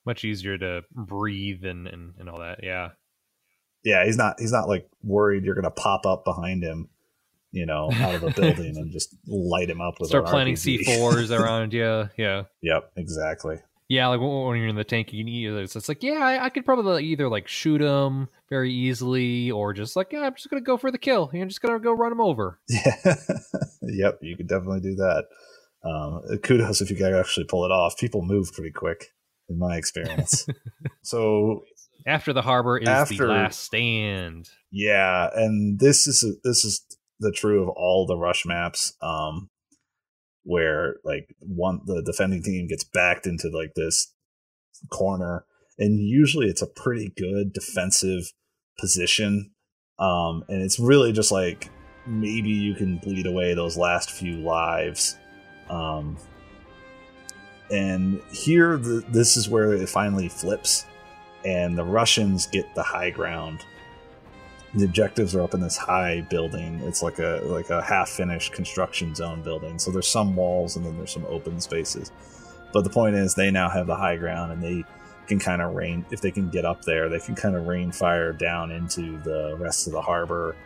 [0.05, 2.61] Much easier to breathe and, and, and all that.
[2.62, 2.90] Yeah.
[3.85, 6.88] Yeah, he's not he's not like worried you're gonna pop up behind him,
[7.50, 10.55] you know, out of a building and just light him up with Start an planting
[10.55, 10.87] RPG.
[10.87, 12.09] C4s around you.
[12.16, 12.44] Yeah.
[12.62, 13.59] Yep, exactly.
[13.92, 16.14] Yeah, like when when you're in the tank, you can either it's it's like, yeah,
[16.14, 20.35] I, I could probably either like shoot him very easily, or just like, yeah, I'm
[20.35, 21.28] just gonna go for the kill.
[21.35, 22.59] You're just gonna go run him over.
[22.70, 23.16] Yeah.
[23.83, 25.24] yep, you could definitely do that.
[25.85, 27.98] Um, kudos if you can actually pull it off.
[27.98, 29.09] People move pretty quick,
[29.50, 30.46] in my experience.
[31.02, 31.64] so
[32.07, 34.48] After the harbor is the last stand.
[34.70, 36.83] yeah, and this is this is
[37.20, 38.94] the true of all the rush maps.
[39.02, 39.50] Um,
[40.44, 44.12] where like one the defending team gets backed into like this
[44.90, 45.44] corner,
[45.78, 48.33] and usually it's a pretty good defensive
[48.78, 49.50] position.
[49.98, 51.70] Um, and it's really just like
[52.07, 55.16] maybe you can bleed away those last few lives.
[55.70, 56.18] Um,
[57.70, 60.85] and here, the, this is where it finally flips,
[61.44, 63.64] and the Russians get the high ground.
[64.74, 66.80] The objectives are up in this high building.
[66.85, 69.78] It's like a like a half finished construction zone building.
[69.78, 72.11] So there's some walls and then there's some open spaces.
[72.72, 74.82] But the point is, they now have the high ground, and they
[75.26, 77.11] can kind of rain if they can get up there.
[77.11, 80.56] They can kind of rain fire down into the rest of the harbor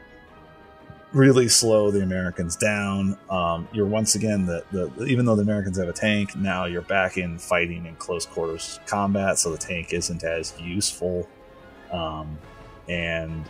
[1.12, 3.16] really slow the Americans down.
[3.30, 6.82] Um, you're once again the, the even though the Americans have a tank, now you're
[6.82, 11.28] back in fighting in close quarters combat, so the tank isn't as useful.
[11.90, 12.38] Um,
[12.88, 13.44] and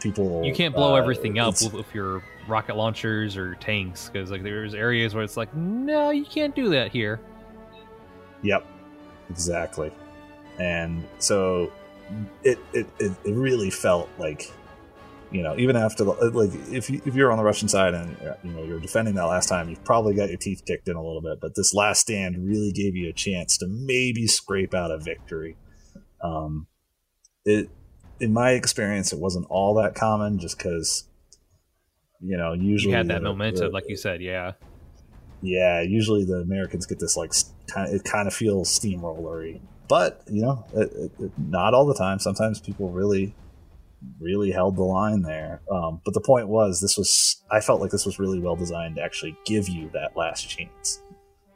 [0.00, 4.30] people You can't blow uh, everything up with, with your rocket launchers or tanks because
[4.30, 7.20] like there's areas where it's like, no, you can't do that here.
[8.42, 8.66] Yep,
[9.30, 9.90] exactly.
[10.58, 11.72] And so
[12.44, 14.52] it it, it, it really felt like
[15.30, 18.16] you know even after the like if you, if you're on the Russian side and
[18.22, 20.96] uh, you know you're defending that last time you've probably got your teeth kicked in
[20.96, 24.72] a little bit but this last stand really gave you a chance to maybe scrape
[24.72, 25.56] out a victory
[26.22, 26.68] um
[27.44, 27.68] it
[28.20, 31.04] in my experience it wasn't all that common just because
[32.20, 34.52] you know usually You had that the- momentum, the- like you said, yeah.
[35.42, 37.32] yeah, usually the Americans get this like
[37.66, 41.94] kind it kind of feels steamrollery, but you know, it, it, it- not all the
[41.94, 42.18] time.
[42.18, 43.34] Sometimes people really,
[44.18, 45.60] really held the line there.
[45.70, 48.96] Um, but the point was, this was I felt like this was really well designed
[48.96, 51.02] to actually give you that last chance.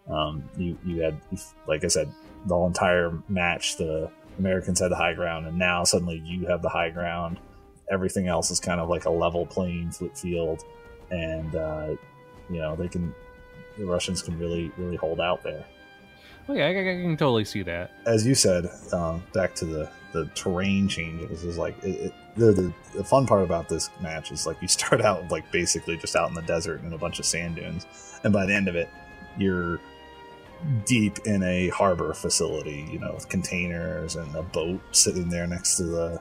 [0.08, 1.18] Um, you you had
[1.66, 2.12] like I said,
[2.46, 6.62] the whole entire match, the Americans had the high ground, and now suddenly you have
[6.62, 7.38] the high ground.
[7.90, 10.64] Everything else is kind of like a level playing field,
[11.10, 11.94] and uh,
[12.48, 13.14] you know they can
[13.78, 15.64] the Russians can really really hold out there.
[16.48, 17.92] Oh yeah, I, I can totally see that.
[18.06, 22.52] As you said, um, back to the the terrain changes is like it, it, the,
[22.52, 26.16] the the fun part about this match is like you start out like basically just
[26.16, 27.86] out in the desert and a bunch of sand dunes,
[28.24, 28.88] and by the end of it,
[29.38, 29.80] you're
[30.84, 35.76] deep in a harbor facility, you know, with containers and a boat sitting there next
[35.76, 36.20] to the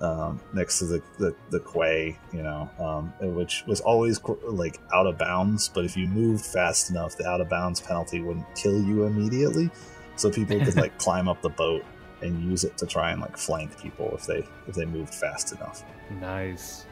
[0.00, 5.06] um, next to the, the the quay, you know, um, which was always like out
[5.06, 5.68] of bounds.
[5.68, 9.70] But if you moved fast enough, the out of bounds penalty wouldn't kill you immediately,
[10.16, 11.84] so people could like climb up the boat
[12.20, 15.52] and use it to try and like flank people if they if they moved fast
[15.52, 15.84] enough.
[16.20, 16.86] Nice.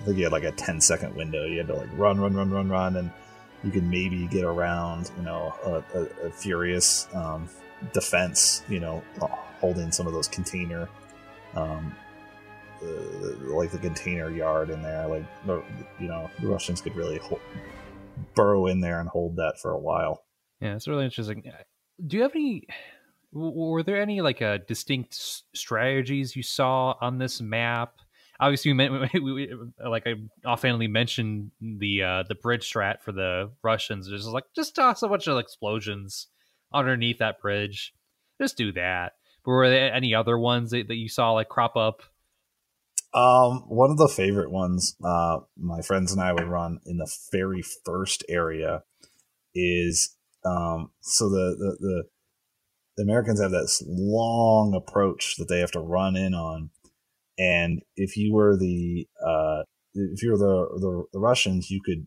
[0.00, 1.44] I think you had like a 10 second window.
[1.44, 3.10] You had to like run, run, run, run, run, and
[3.62, 7.48] you could maybe get around, you know, a, a, a furious um,
[7.92, 9.26] defense, you know, uh,
[9.60, 10.88] holding some of those container,
[11.54, 11.94] um,
[12.82, 12.86] uh,
[13.54, 15.06] like the container yard in there.
[15.06, 15.24] Like,
[15.98, 17.40] you know, the Russians could really hold,
[18.34, 20.24] burrow in there and hold that for a while.
[20.60, 21.42] Yeah, it's really interesting.
[22.06, 22.66] Do you have any?
[23.32, 25.14] Were there any like uh, distinct
[25.54, 27.94] strategies you saw on this map?
[28.40, 30.14] Obviously, we, we, we, like I
[30.48, 34.08] offhandedly mentioned the uh, the bridge strat for the Russians.
[34.08, 36.28] Just like just toss a bunch of explosions
[36.72, 37.94] underneath that bridge.
[38.40, 39.12] Just do that.
[39.44, 42.02] But were there any other ones that, that you saw like crop up?
[43.12, 47.10] Um, one of the favorite ones, uh, my friends and I would run in the
[47.32, 48.84] very first area
[49.52, 52.02] is um, so the, the the
[52.96, 56.70] the Americans have this long approach that they have to run in on,
[57.40, 59.62] and if you were the uh,
[59.94, 62.06] if you were the, the the Russians, you could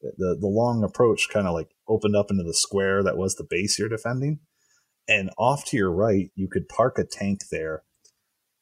[0.00, 3.46] the the long approach kind of like opened up into the square that was the
[3.48, 4.38] base you're defending,
[5.08, 7.82] and off to your right, you could park a tank there,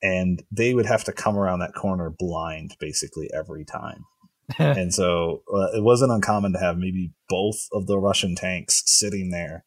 [0.02, 4.04] and they would have to come around that corner blind basically every time.
[4.58, 9.30] and so uh, it wasn't uncommon to have maybe both of the Russian tanks sitting
[9.30, 9.66] there,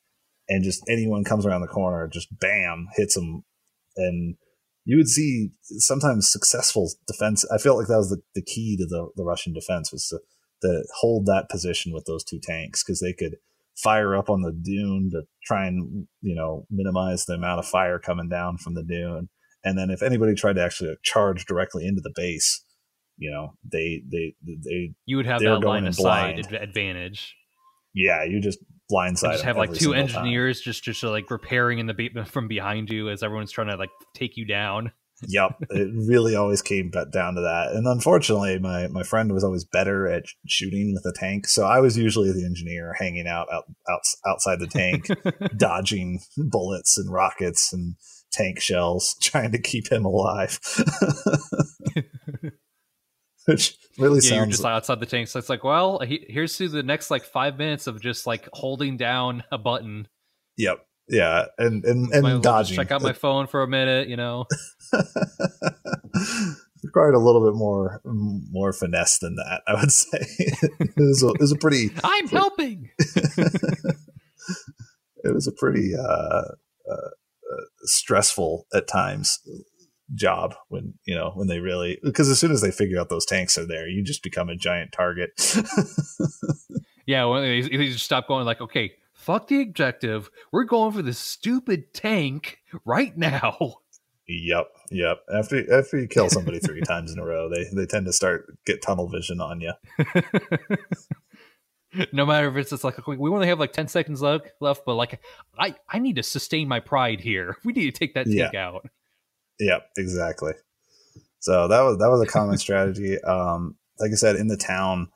[0.50, 3.44] and just anyone comes around the corner, just bam, hits them,
[3.96, 4.38] and
[4.86, 7.46] you would see sometimes successful defense.
[7.54, 10.20] I felt like that was the, the key to the, the Russian defense was to,
[10.62, 13.38] to hold that position with those two tanks because they could
[13.76, 17.98] fire up on the dune to try and you know minimize the amount of fire
[18.00, 19.30] coming down from the dune
[19.64, 22.64] and then if anybody tried to actually charge directly into the base
[23.18, 27.36] you know they they they you would have that line of sight advantage
[27.94, 28.60] yeah you just
[28.92, 30.66] blindside just have like two engineers time.
[30.66, 33.92] just just uh, like repairing in the from behind you as everyone's trying to like
[34.14, 34.92] take you down
[35.28, 37.72] yep, it really always came down to that.
[37.74, 41.80] And unfortunately, my my friend was always better at shooting with a tank, so I
[41.80, 45.08] was usually the engineer hanging out, out, out outside the tank,
[45.58, 47.96] dodging bullets and rockets and
[48.32, 50.60] tank shells, trying to keep him alive.
[53.46, 55.28] Which really yeah, sounds you're just outside the tank.
[55.28, 58.98] So it's like, well, here's to the next like five minutes of just like holding
[58.98, 60.08] down a button.
[60.58, 60.86] Yep.
[61.12, 62.78] Yeah, and and and dodging.
[62.78, 64.46] Check out my phone for a minute, you know.
[66.84, 70.20] Required a little bit more more finesse than that, I would say.
[70.80, 71.92] it, was a, it was a pretty.
[72.04, 72.90] I'm helping.
[75.24, 76.44] it was a pretty uh,
[76.90, 79.40] uh, uh, stressful at times
[80.16, 83.26] job when you know when they really because as soon as they figure out those
[83.26, 85.32] tanks are there, you just become a giant target.
[87.06, 90.30] yeah, when they, they just stop going like, okay, fuck the objective.
[90.52, 93.76] We're going for this stupid tank right now.
[94.28, 95.24] Yep, yep.
[95.34, 98.58] After after you kill somebody three times in a row, they they tend to start
[98.66, 99.74] get tunnel vision on you.
[102.14, 104.96] no matter if it's just like we only have like ten seconds left, left, but
[104.96, 105.22] like
[105.58, 107.58] I I need to sustain my pride here.
[107.66, 108.68] We need to take that tank yeah.
[108.68, 108.90] out.
[109.62, 110.54] Yep, exactly.
[111.40, 113.22] So that was that was a common strategy.
[113.24, 115.08] Um, like I said, in the town,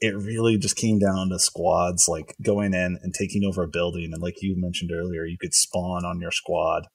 [0.00, 4.10] it really just came down to squads like going in and taking over a building
[4.12, 6.86] and like you mentioned earlier you could spawn on your squad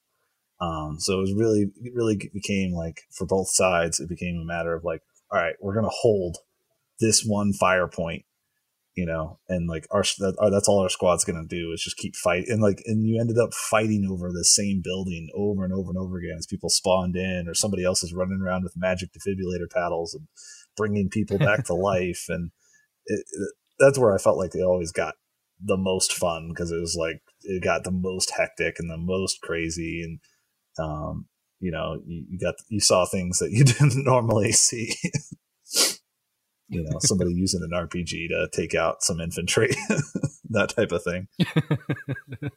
[0.60, 4.46] um, so it was really it really became like for both sides it became a
[4.46, 6.38] matter of like all right we're gonna hold
[7.00, 8.24] this one fire point
[8.96, 12.14] you know and like our, that, that's all our squad's gonna do is just keep
[12.14, 15.90] fighting and like and you ended up fighting over the same building over and over
[15.90, 19.10] and over again as people spawned in or somebody else is running around with magic
[19.10, 20.26] defibrillator paddles and
[20.76, 22.50] bringing people back to life and
[23.06, 25.14] it, it, that's where I felt like they always got
[25.60, 29.40] the most fun because it was like it got the most hectic and the most
[29.40, 30.20] crazy and
[30.78, 31.26] um,
[31.60, 34.94] you know you, you got you saw things that you didn't normally see
[36.68, 39.70] you know somebody using an rpg to take out some infantry
[40.50, 41.28] that type of thing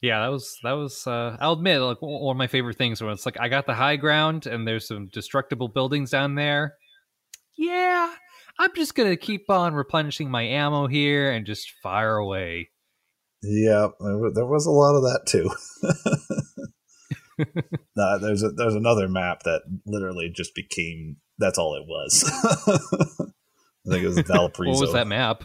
[0.00, 3.12] yeah that was that was uh i'll admit like one of my favorite things when
[3.12, 6.76] it's like i got the high ground and there's some destructible buildings down there
[7.56, 8.12] yeah
[8.58, 12.70] I'm just gonna keep on replenishing my ammo here and just fire away.
[13.42, 13.88] Yeah,
[14.34, 15.50] there was a lot of that too.
[17.96, 22.24] there's a, there's another map that literally just became that's all it was.
[23.86, 24.72] I think it was Valparaiso.
[24.72, 25.44] what was that map?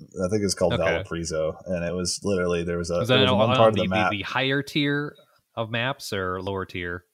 [0.00, 0.82] I think it's called okay.
[0.82, 3.82] Valparaiso, and it was literally there was a, was there was one part of the,
[3.82, 4.10] the map.
[4.10, 5.14] The higher tier
[5.54, 7.04] of maps or lower tier,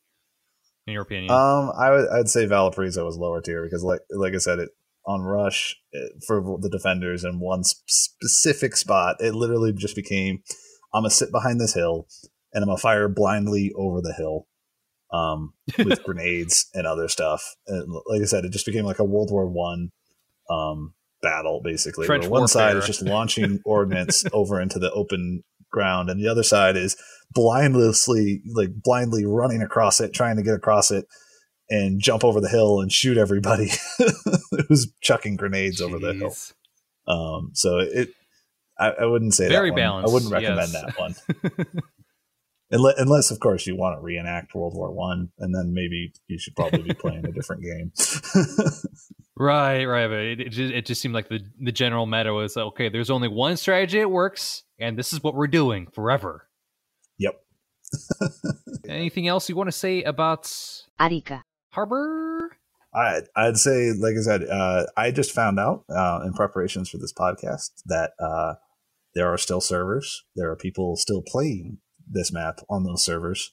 [0.87, 1.31] in your opinion?
[1.31, 4.71] Um, I would I'd say Valparaiso was lower tier because like like I said, it
[5.07, 9.17] on rush eh, for the defenders in one specific spot.
[9.21, 10.43] It literally just became
[10.95, 12.07] I'm gonna sit behind this hill
[12.53, 14.47] and I'm gonna fire blindly over the hill
[15.13, 17.43] um, with grenades and other stuff.
[17.67, 19.91] And like I said, it just became like a World War One
[20.51, 22.07] um, battle basically.
[22.07, 22.71] Trench where one warfare.
[22.71, 26.97] side is just launching ordnance over into the open ground, and the other side is
[27.33, 31.07] blindlessly like blindly running across it, trying to get across it
[31.71, 33.71] and jump over the hill and shoot everybody
[34.69, 35.85] who's chucking grenades Jeez.
[35.85, 36.35] over the hill.
[37.07, 38.09] Um, so it,
[38.79, 40.11] I, I, wouldn't say very that balanced.
[40.11, 40.83] I wouldn't recommend yes.
[40.83, 41.15] that one.
[42.71, 46.55] Unless, of course, you want to reenact World War One, and then maybe you should
[46.57, 47.93] probably be playing a different game.
[49.37, 50.09] right, right.
[50.09, 52.89] But it, it, just, it just seemed like the the general meta was okay.
[52.89, 56.49] There's only one strategy that works, and this is what we're doing forever.
[57.19, 57.41] Yep.
[58.89, 60.53] Anything else you want to say about
[61.01, 62.57] Arica Harbor?
[62.95, 66.97] I, I'd say, like I said, uh, I just found out uh, in preparations for
[66.99, 68.55] this podcast that uh,
[69.15, 70.25] there are still servers.
[70.37, 71.79] There are people still playing
[72.11, 73.53] this map on those servers,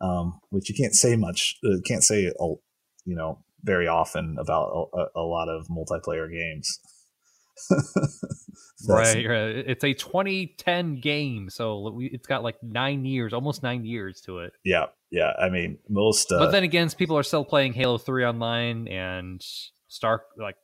[0.00, 1.56] um, which you can't say much.
[1.64, 2.32] Uh, can't say,
[3.04, 6.80] you know, very often about a, a lot of multiplayer games.
[8.88, 9.56] right, right.
[9.66, 14.52] It's a 2010 game, so it's got like nine years, almost nine years to it.
[14.64, 15.32] Yeah, yeah.
[15.38, 16.32] I mean, most.
[16.32, 19.40] Uh, but then again, people are still playing Halo 3 online and
[19.88, 20.56] Star, like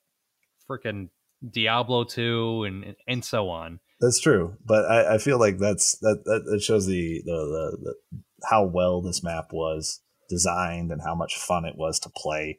[0.68, 1.10] freaking
[1.48, 3.80] Diablo 2, and and so on.
[4.00, 7.78] That's true, but I, I feel like that's that, that that shows the, the the,
[7.82, 12.58] the how well this map was designed and how much fun it was to play.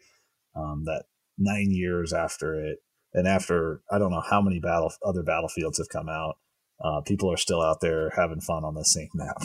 [0.55, 1.03] Um, that
[1.37, 2.79] nine years after it
[3.13, 6.37] and after I don't know how many battle other battlefields have come out,
[6.83, 9.41] uh, people are still out there having fun on the same map.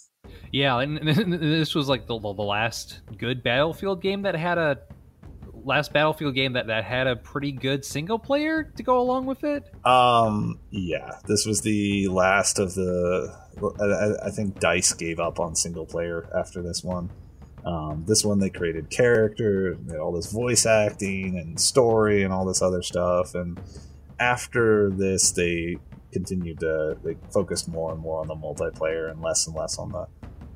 [0.52, 4.78] yeah, and, and, this was like the the last good battlefield game that had a
[5.68, 9.44] last battlefield game that that had a pretty good single player to go along with
[9.44, 9.64] it.
[9.86, 13.32] Um, yeah, this was the last of the.
[13.80, 17.10] I, I think Dice gave up on single player after this one.
[17.64, 22.62] Um, this one they created character, all this voice acting and story and all this
[22.62, 23.34] other stuff.
[23.34, 23.60] And
[24.18, 25.76] after this, they
[26.12, 29.90] continued to they focused more and more on the multiplayer and less and less on
[29.90, 30.06] the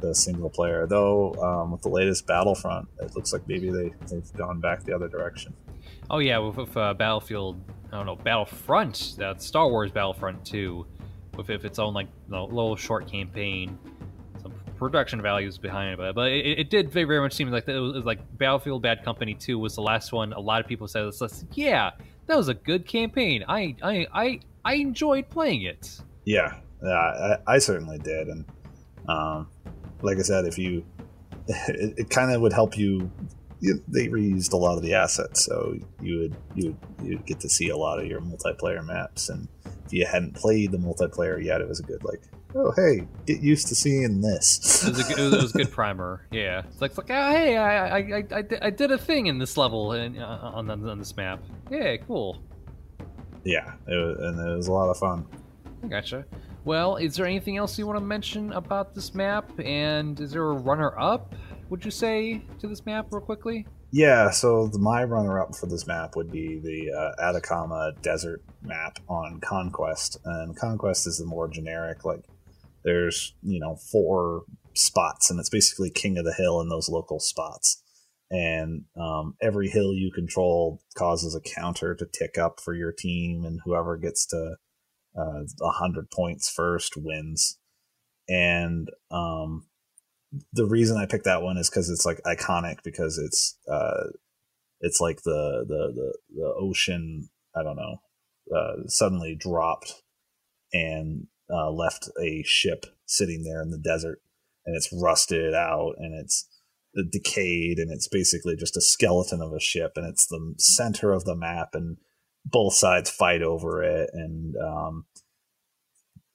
[0.02, 0.86] the single player.
[0.86, 4.94] Though um, with the latest Battlefront, it looks like maybe they they've gone back the
[4.94, 5.54] other direction.
[6.10, 7.58] Oh yeah, with, with uh, Battlefield,
[7.90, 10.86] I don't know Battlefront, that Star Wars Battlefront 2,
[11.36, 13.78] with, with its own like you know, little short campaign
[14.42, 17.78] some production values behind it, but it, it did very, very much seem like it
[17.78, 20.32] was, it was, like Battlefield Bad Company 2 was the last one.
[20.32, 21.44] A lot of people said this.
[21.52, 21.92] Yeah,
[22.26, 23.44] that was a good campaign.
[23.48, 26.00] I I I, I enjoyed playing it.
[26.24, 28.44] Yeah, yeah, I, I certainly did, and
[29.08, 29.48] um,
[30.02, 30.84] like I said, if you,
[31.48, 33.10] it, it kind of would help you.
[33.60, 33.82] you.
[33.88, 37.48] They reused a lot of the assets, so you would you would you'd get to
[37.48, 39.48] see a lot of your multiplayer maps, and
[39.86, 42.22] if you hadn't played the multiplayer yet, it was a good like
[42.54, 44.84] oh hey, get used to seeing this.
[44.84, 46.26] it, was a, it, was, it was a good primer.
[46.30, 49.38] Yeah, it's like, it's like oh hey, I, I, I, I, did a thing in
[49.38, 51.42] this level and uh, on, on this map.
[51.70, 52.42] Yeah, cool.
[53.44, 55.26] Yeah, it was, and it was a lot of fun.
[55.82, 56.24] I gotcha.
[56.64, 59.50] Well, is there anything else you want to mention about this map?
[59.58, 61.34] And is there a runner-up?
[61.70, 63.66] Would you say to this map, real quickly?
[63.90, 68.98] Yeah, so the, my runner-up for this map would be the uh, Atacama Desert map
[69.08, 72.24] on Conquest, and Conquest is the more generic, like
[72.84, 74.44] there's you know four
[74.74, 77.82] spots and it's basically king of the hill in those local spots
[78.30, 83.44] and um, every hill you control causes a counter to tick up for your team
[83.44, 84.56] and whoever gets to
[85.16, 87.58] uh, 100 points first wins.
[88.28, 89.66] And um,
[90.52, 94.04] the reason i picked that one is because it's like iconic because it's uh,
[94.80, 97.98] it's like the, the the the ocean i don't know
[98.54, 100.02] uh, suddenly dropped
[100.72, 104.20] and uh, left a ship sitting there in the desert
[104.64, 106.48] and it's rusted out and it's
[107.10, 111.24] decayed and it's basically just a skeleton of a ship and it's the center of
[111.24, 111.96] the map and
[112.44, 115.06] both sides fight over it and um,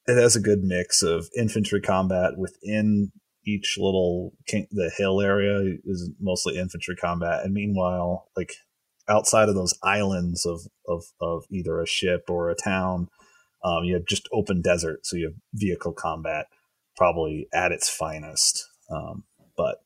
[0.07, 3.11] it has a good mix of infantry combat within
[3.45, 8.53] each little king, the hill area is mostly infantry combat and meanwhile like
[9.09, 13.07] outside of those islands of, of, of either a ship or a town
[13.63, 16.45] um, you have just open desert, so you have vehicle combat
[16.95, 18.65] probably at its finest.
[18.89, 19.23] Um,
[19.55, 19.81] but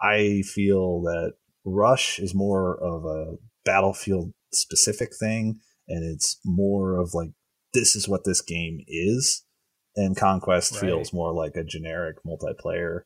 [0.00, 1.34] I feel that
[1.64, 7.30] Rush is more of a battlefield specific thing, and it's more of like
[7.72, 9.44] this is what this game is,
[9.94, 10.80] and Conquest right.
[10.80, 13.02] feels more like a generic multiplayer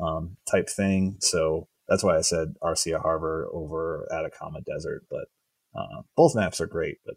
[0.00, 1.16] um, type thing.
[1.20, 5.02] So that's why I said Arica Harbor over Atacama Desert.
[5.10, 5.26] But
[5.78, 7.16] uh, both maps are great, but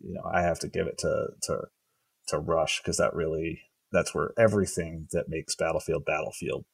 [0.00, 1.58] you know I have to give it to to
[2.28, 3.60] to Rush because that really
[3.92, 6.64] that's where everything that makes Battlefield Battlefield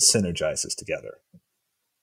[0.00, 1.18] synergizes together.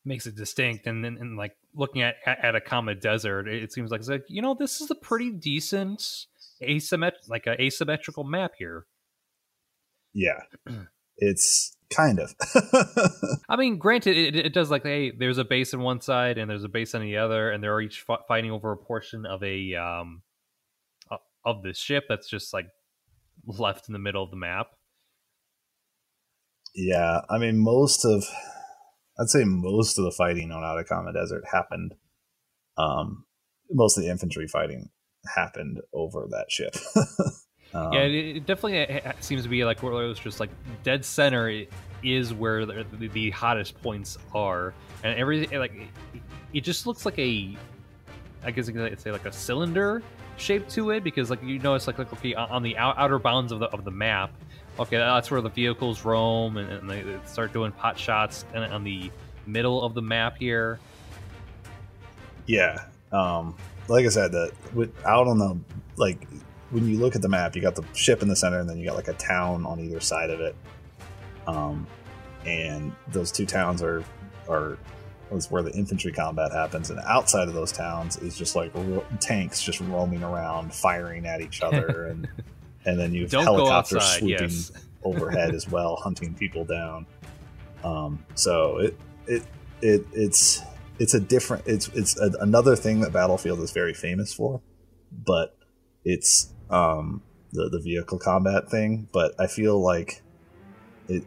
[0.06, 4.02] Makes it distinct, and then and like looking at at Atacama Desert, it seems like
[4.02, 6.28] it's like you know this is a pretty decent
[6.62, 8.86] asymmetric like an asymmetrical map here.
[10.14, 10.42] Yeah,
[11.18, 12.36] it's kind of.
[13.50, 16.50] I mean, granted, it, it, does like hey, there's a base on one side and
[16.50, 19.74] there's a base on the other, and they're each fighting over a portion of a
[19.74, 20.22] um
[21.46, 22.68] of this ship that's just like
[23.46, 24.68] left in the middle of the map.
[26.76, 28.26] Yeah, I mean, most of,
[29.20, 31.96] I'd say most of the fighting on Atacama Desert happened.
[32.78, 33.26] Um,
[33.72, 34.90] most of the infantry fighting
[35.34, 36.76] happened over that ship.
[37.74, 40.50] um, yeah, it, it definitely seems to be like where it was just like
[40.84, 41.64] dead center
[42.04, 45.74] is where the, the, the hottest points are, and everything like
[46.14, 46.22] it,
[46.54, 47.58] it just looks like a,
[48.44, 50.04] I guess you could say like a cylinder
[50.38, 53.60] shape to it because like you notice like, like okay on the outer bounds of
[53.60, 54.32] the of the map
[54.80, 59.12] okay that's where the vehicles roam and, and they start doing pot shots on the
[59.46, 60.80] middle of the map here.
[62.48, 63.56] Yeah um
[63.88, 64.52] like i said that
[65.06, 65.58] out on the
[65.96, 66.28] like
[66.72, 68.78] when you look at the map you got the ship in the center and then
[68.78, 70.56] you got like a town on either side of it.
[71.48, 71.88] Um
[72.46, 74.04] and those two towns are
[74.50, 74.78] are
[75.32, 79.06] is where the infantry combat happens, and outside of those towns is just like ro-
[79.20, 82.28] tanks just roaming around, firing at each other, and
[82.86, 84.72] and then you have helicopters outside, swooping yes.
[85.04, 87.06] overhead as well, hunting people down.
[87.84, 89.44] Um, so it it
[89.82, 90.62] it it's
[91.00, 94.62] it's a different it's it's a, another thing that Battlefield is very famous for,
[95.12, 95.58] but
[96.04, 97.22] it's um,
[97.52, 99.08] the the vehicle combat thing.
[99.12, 100.22] But I feel like
[101.08, 101.26] it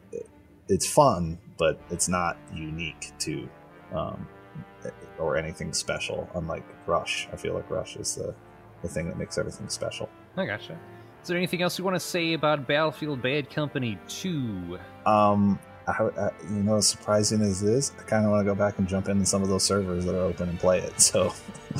[0.68, 3.48] it's fun, but it's not unique to
[3.92, 4.28] um,
[5.18, 6.28] or anything special.
[6.34, 8.34] Unlike Rush, I feel like Rush is the
[8.82, 10.08] the thing that makes everything special.
[10.36, 10.78] I gotcha.
[11.22, 14.78] Is there anything else you want to say about Battlefield Bad Company Two?
[15.04, 15.58] Um,
[15.88, 18.78] I, I, you know, as surprising as this, I kind of want to go back
[18.78, 21.00] and jump into some of those servers that are open and play it.
[21.00, 21.32] So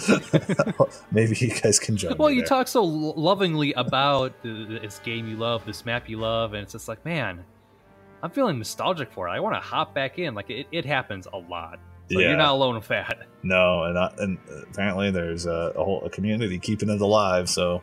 [1.13, 2.17] maybe you guys can join.
[2.17, 2.47] Well, you there.
[2.47, 6.89] talk so lovingly about this game you love, this map you love, and it's just
[6.89, 7.45] like, man,
[8.23, 9.33] I'm feeling nostalgic for it.
[9.33, 10.35] I want to hop back in.
[10.35, 11.79] Like it, it happens a lot.
[12.11, 12.29] So yeah.
[12.29, 13.27] you're not alone with that.
[13.43, 14.39] No, and I, and
[14.71, 17.51] apparently there's a, a, whole a community keeping it alive.
[17.51, 17.83] So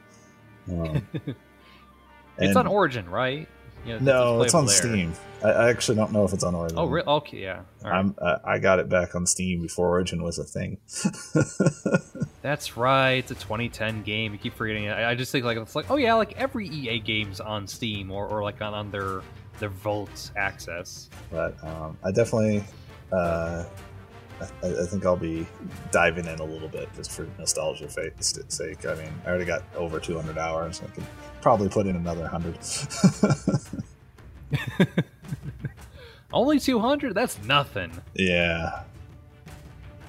[0.70, 1.07] um,
[2.38, 3.47] it's on Origin, right?
[3.86, 4.76] Yeah, no, it's on there.
[4.76, 5.13] Steam.
[5.43, 6.80] I, I, actually don't know if it's on Origin.
[6.80, 7.05] Oh, really?
[7.05, 7.61] Okay, yeah.
[7.84, 8.11] Right.
[8.43, 10.80] I got it back on Steam before Origin was a thing.
[12.41, 13.18] That's right.
[13.18, 14.34] It's a 2010 game.
[14.34, 14.91] You keep forgetting it.
[14.91, 18.11] I, I just think like it's like oh yeah, like every EA game's on Steam
[18.11, 19.22] or, or like on, on their
[19.59, 21.09] their Vault access.
[21.32, 22.63] But um, I definitely
[23.11, 23.66] uh,
[24.41, 25.47] I, I, think I'll be
[25.91, 28.86] diving in a little bit just for nostalgia sake.
[28.86, 30.81] I mean, I already got over 200 hours.
[30.83, 31.05] I can
[31.41, 32.57] probably put in another 100.
[36.33, 37.13] Only 200?
[37.15, 37.91] That's nothing.
[38.13, 38.83] Yeah.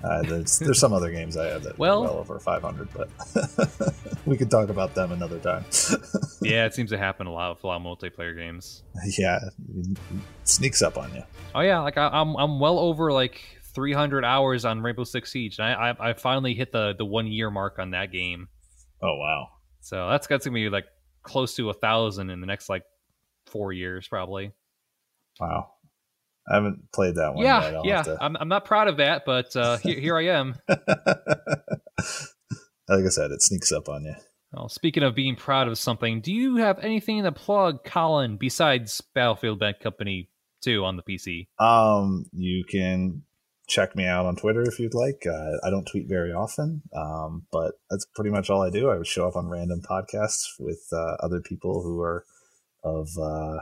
[0.06, 3.08] Uh, there's there's some other games I have that well, well over 500, but
[4.26, 5.64] we could talk about them another time.
[6.42, 8.84] yeah, it seems to happen a lot with a lot of multiplayer games.
[9.18, 9.40] Yeah,
[10.44, 11.22] sneaks up on you.
[11.56, 15.58] Oh yeah, like I, I'm I'm well over like 300 hours on Rainbow Six Siege,
[15.58, 18.48] and I, I, I finally hit the the one year mark on that game.
[19.02, 19.48] Oh wow!
[19.80, 20.86] So that's that's gonna be like
[21.22, 22.84] close to a thousand in the next like
[23.46, 24.52] four years, probably.
[25.38, 25.72] Wow,
[26.50, 27.44] I haven't played that one.
[27.44, 28.16] Yeah, yeah, to...
[28.18, 30.54] I'm I'm not proud of that, but uh, here here I am.
[30.68, 30.78] like
[33.04, 34.14] I said, it sneaks up on you.
[34.54, 39.02] Well, speaking of being proud of something, do you have anything to plug, Colin, besides
[39.14, 40.30] Battlefield Bad Company
[40.62, 41.48] 2 on the PC?
[41.58, 43.25] Um, you can
[43.66, 45.24] check me out on Twitter if you'd like.
[45.26, 48.90] Uh, I don't tweet very often, um, but that's pretty much all I do.
[48.90, 52.24] I would show up on random podcasts with uh, other people who are
[52.84, 53.58] of uh,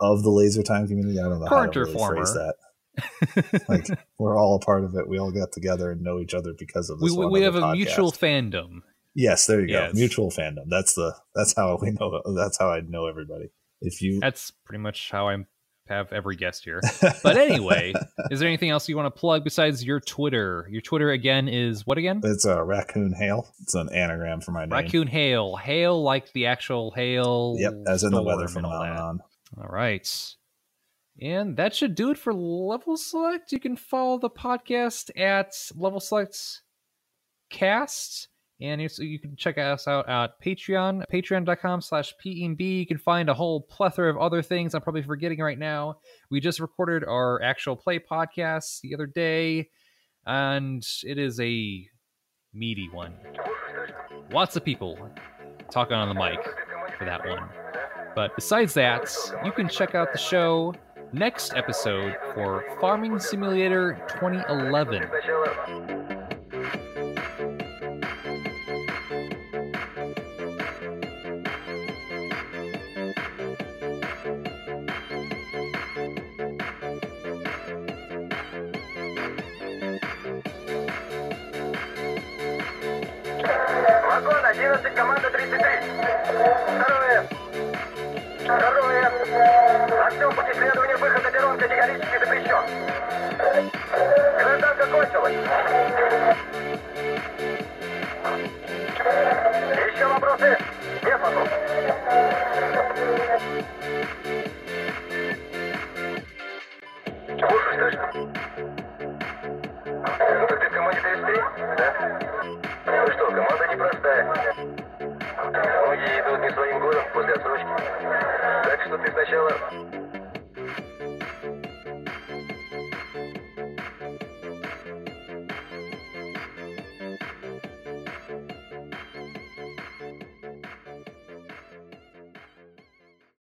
[0.00, 1.18] of the Laser Time community.
[1.18, 2.54] I don't know Current how to really phrase that.
[3.68, 3.86] like
[4.18, 5.06] we're all a part of it.
[5.06, 7.12] We all got together and know each other because of this.
[7.12, 8.80] We, we have a mutual fandom.
[9.14, 9.92] Yes, there you yes.
[9.92, 9.98] go.
[9.98, 10.64] Mutual fandom.
[10.68, 12.22] That's the that's how we know.
[12.36, 13.50] That's how I know everybody.
[13.82, 15.46] If you, that's pretty much how I'm
[15.88, 16.80] have every guest here.
[17.22, 17.92] But anyway,
[18.30, 20.68] is there anything else you want to plug besides your Twitter?
[20.70, 22.20] Your Twitter again is what again?
[22.24, 23.52] It's a uh, raccoon hail.
[23.62, 24.72] It's an anagram for my name.
[24.72, 25.56] Raccoon hail.
[25.56, 27.56] Hail like the actual hail.
[27.58, 29.20] Yep, as in the weather phenomenon.
[29.58, 30.36] All right.
[31.20, 33.52] And that should do it for Level Select.
[33.52, 36.62] You can follow the podcast at Level Select
[37.48, 38.28] Cast
[38.60, 42.60] and you can check us out at Patreon, patreon.com slash PMB.
[42.60, 45.98] You can find a whole plethora of other things I'm probably forgetting right now.
[46.30, 49.68] We just recorded our actual play podcast the other day,
[50.24, 51.86] and it is a
[52.54, 53.14] meaty one.
[54.32, 54.98] Lots of people
[55.70, 56.42] talking on the mic
[56.96, 57.48] for that one.
[58.14, 60.74] But besides that, you can check out the show
[61.12, 66.05] next episode for Farming Simulator 2011.
[84.66, 85.58] 11, команда 33.
[86.80, 87.28] Второе.
[88.40, 89.12] Второе.
[90.06, 92.64] Актив путеследования, выход за перрон категорически запрещен.
[94.38, 96.55] Гражданка кончилась.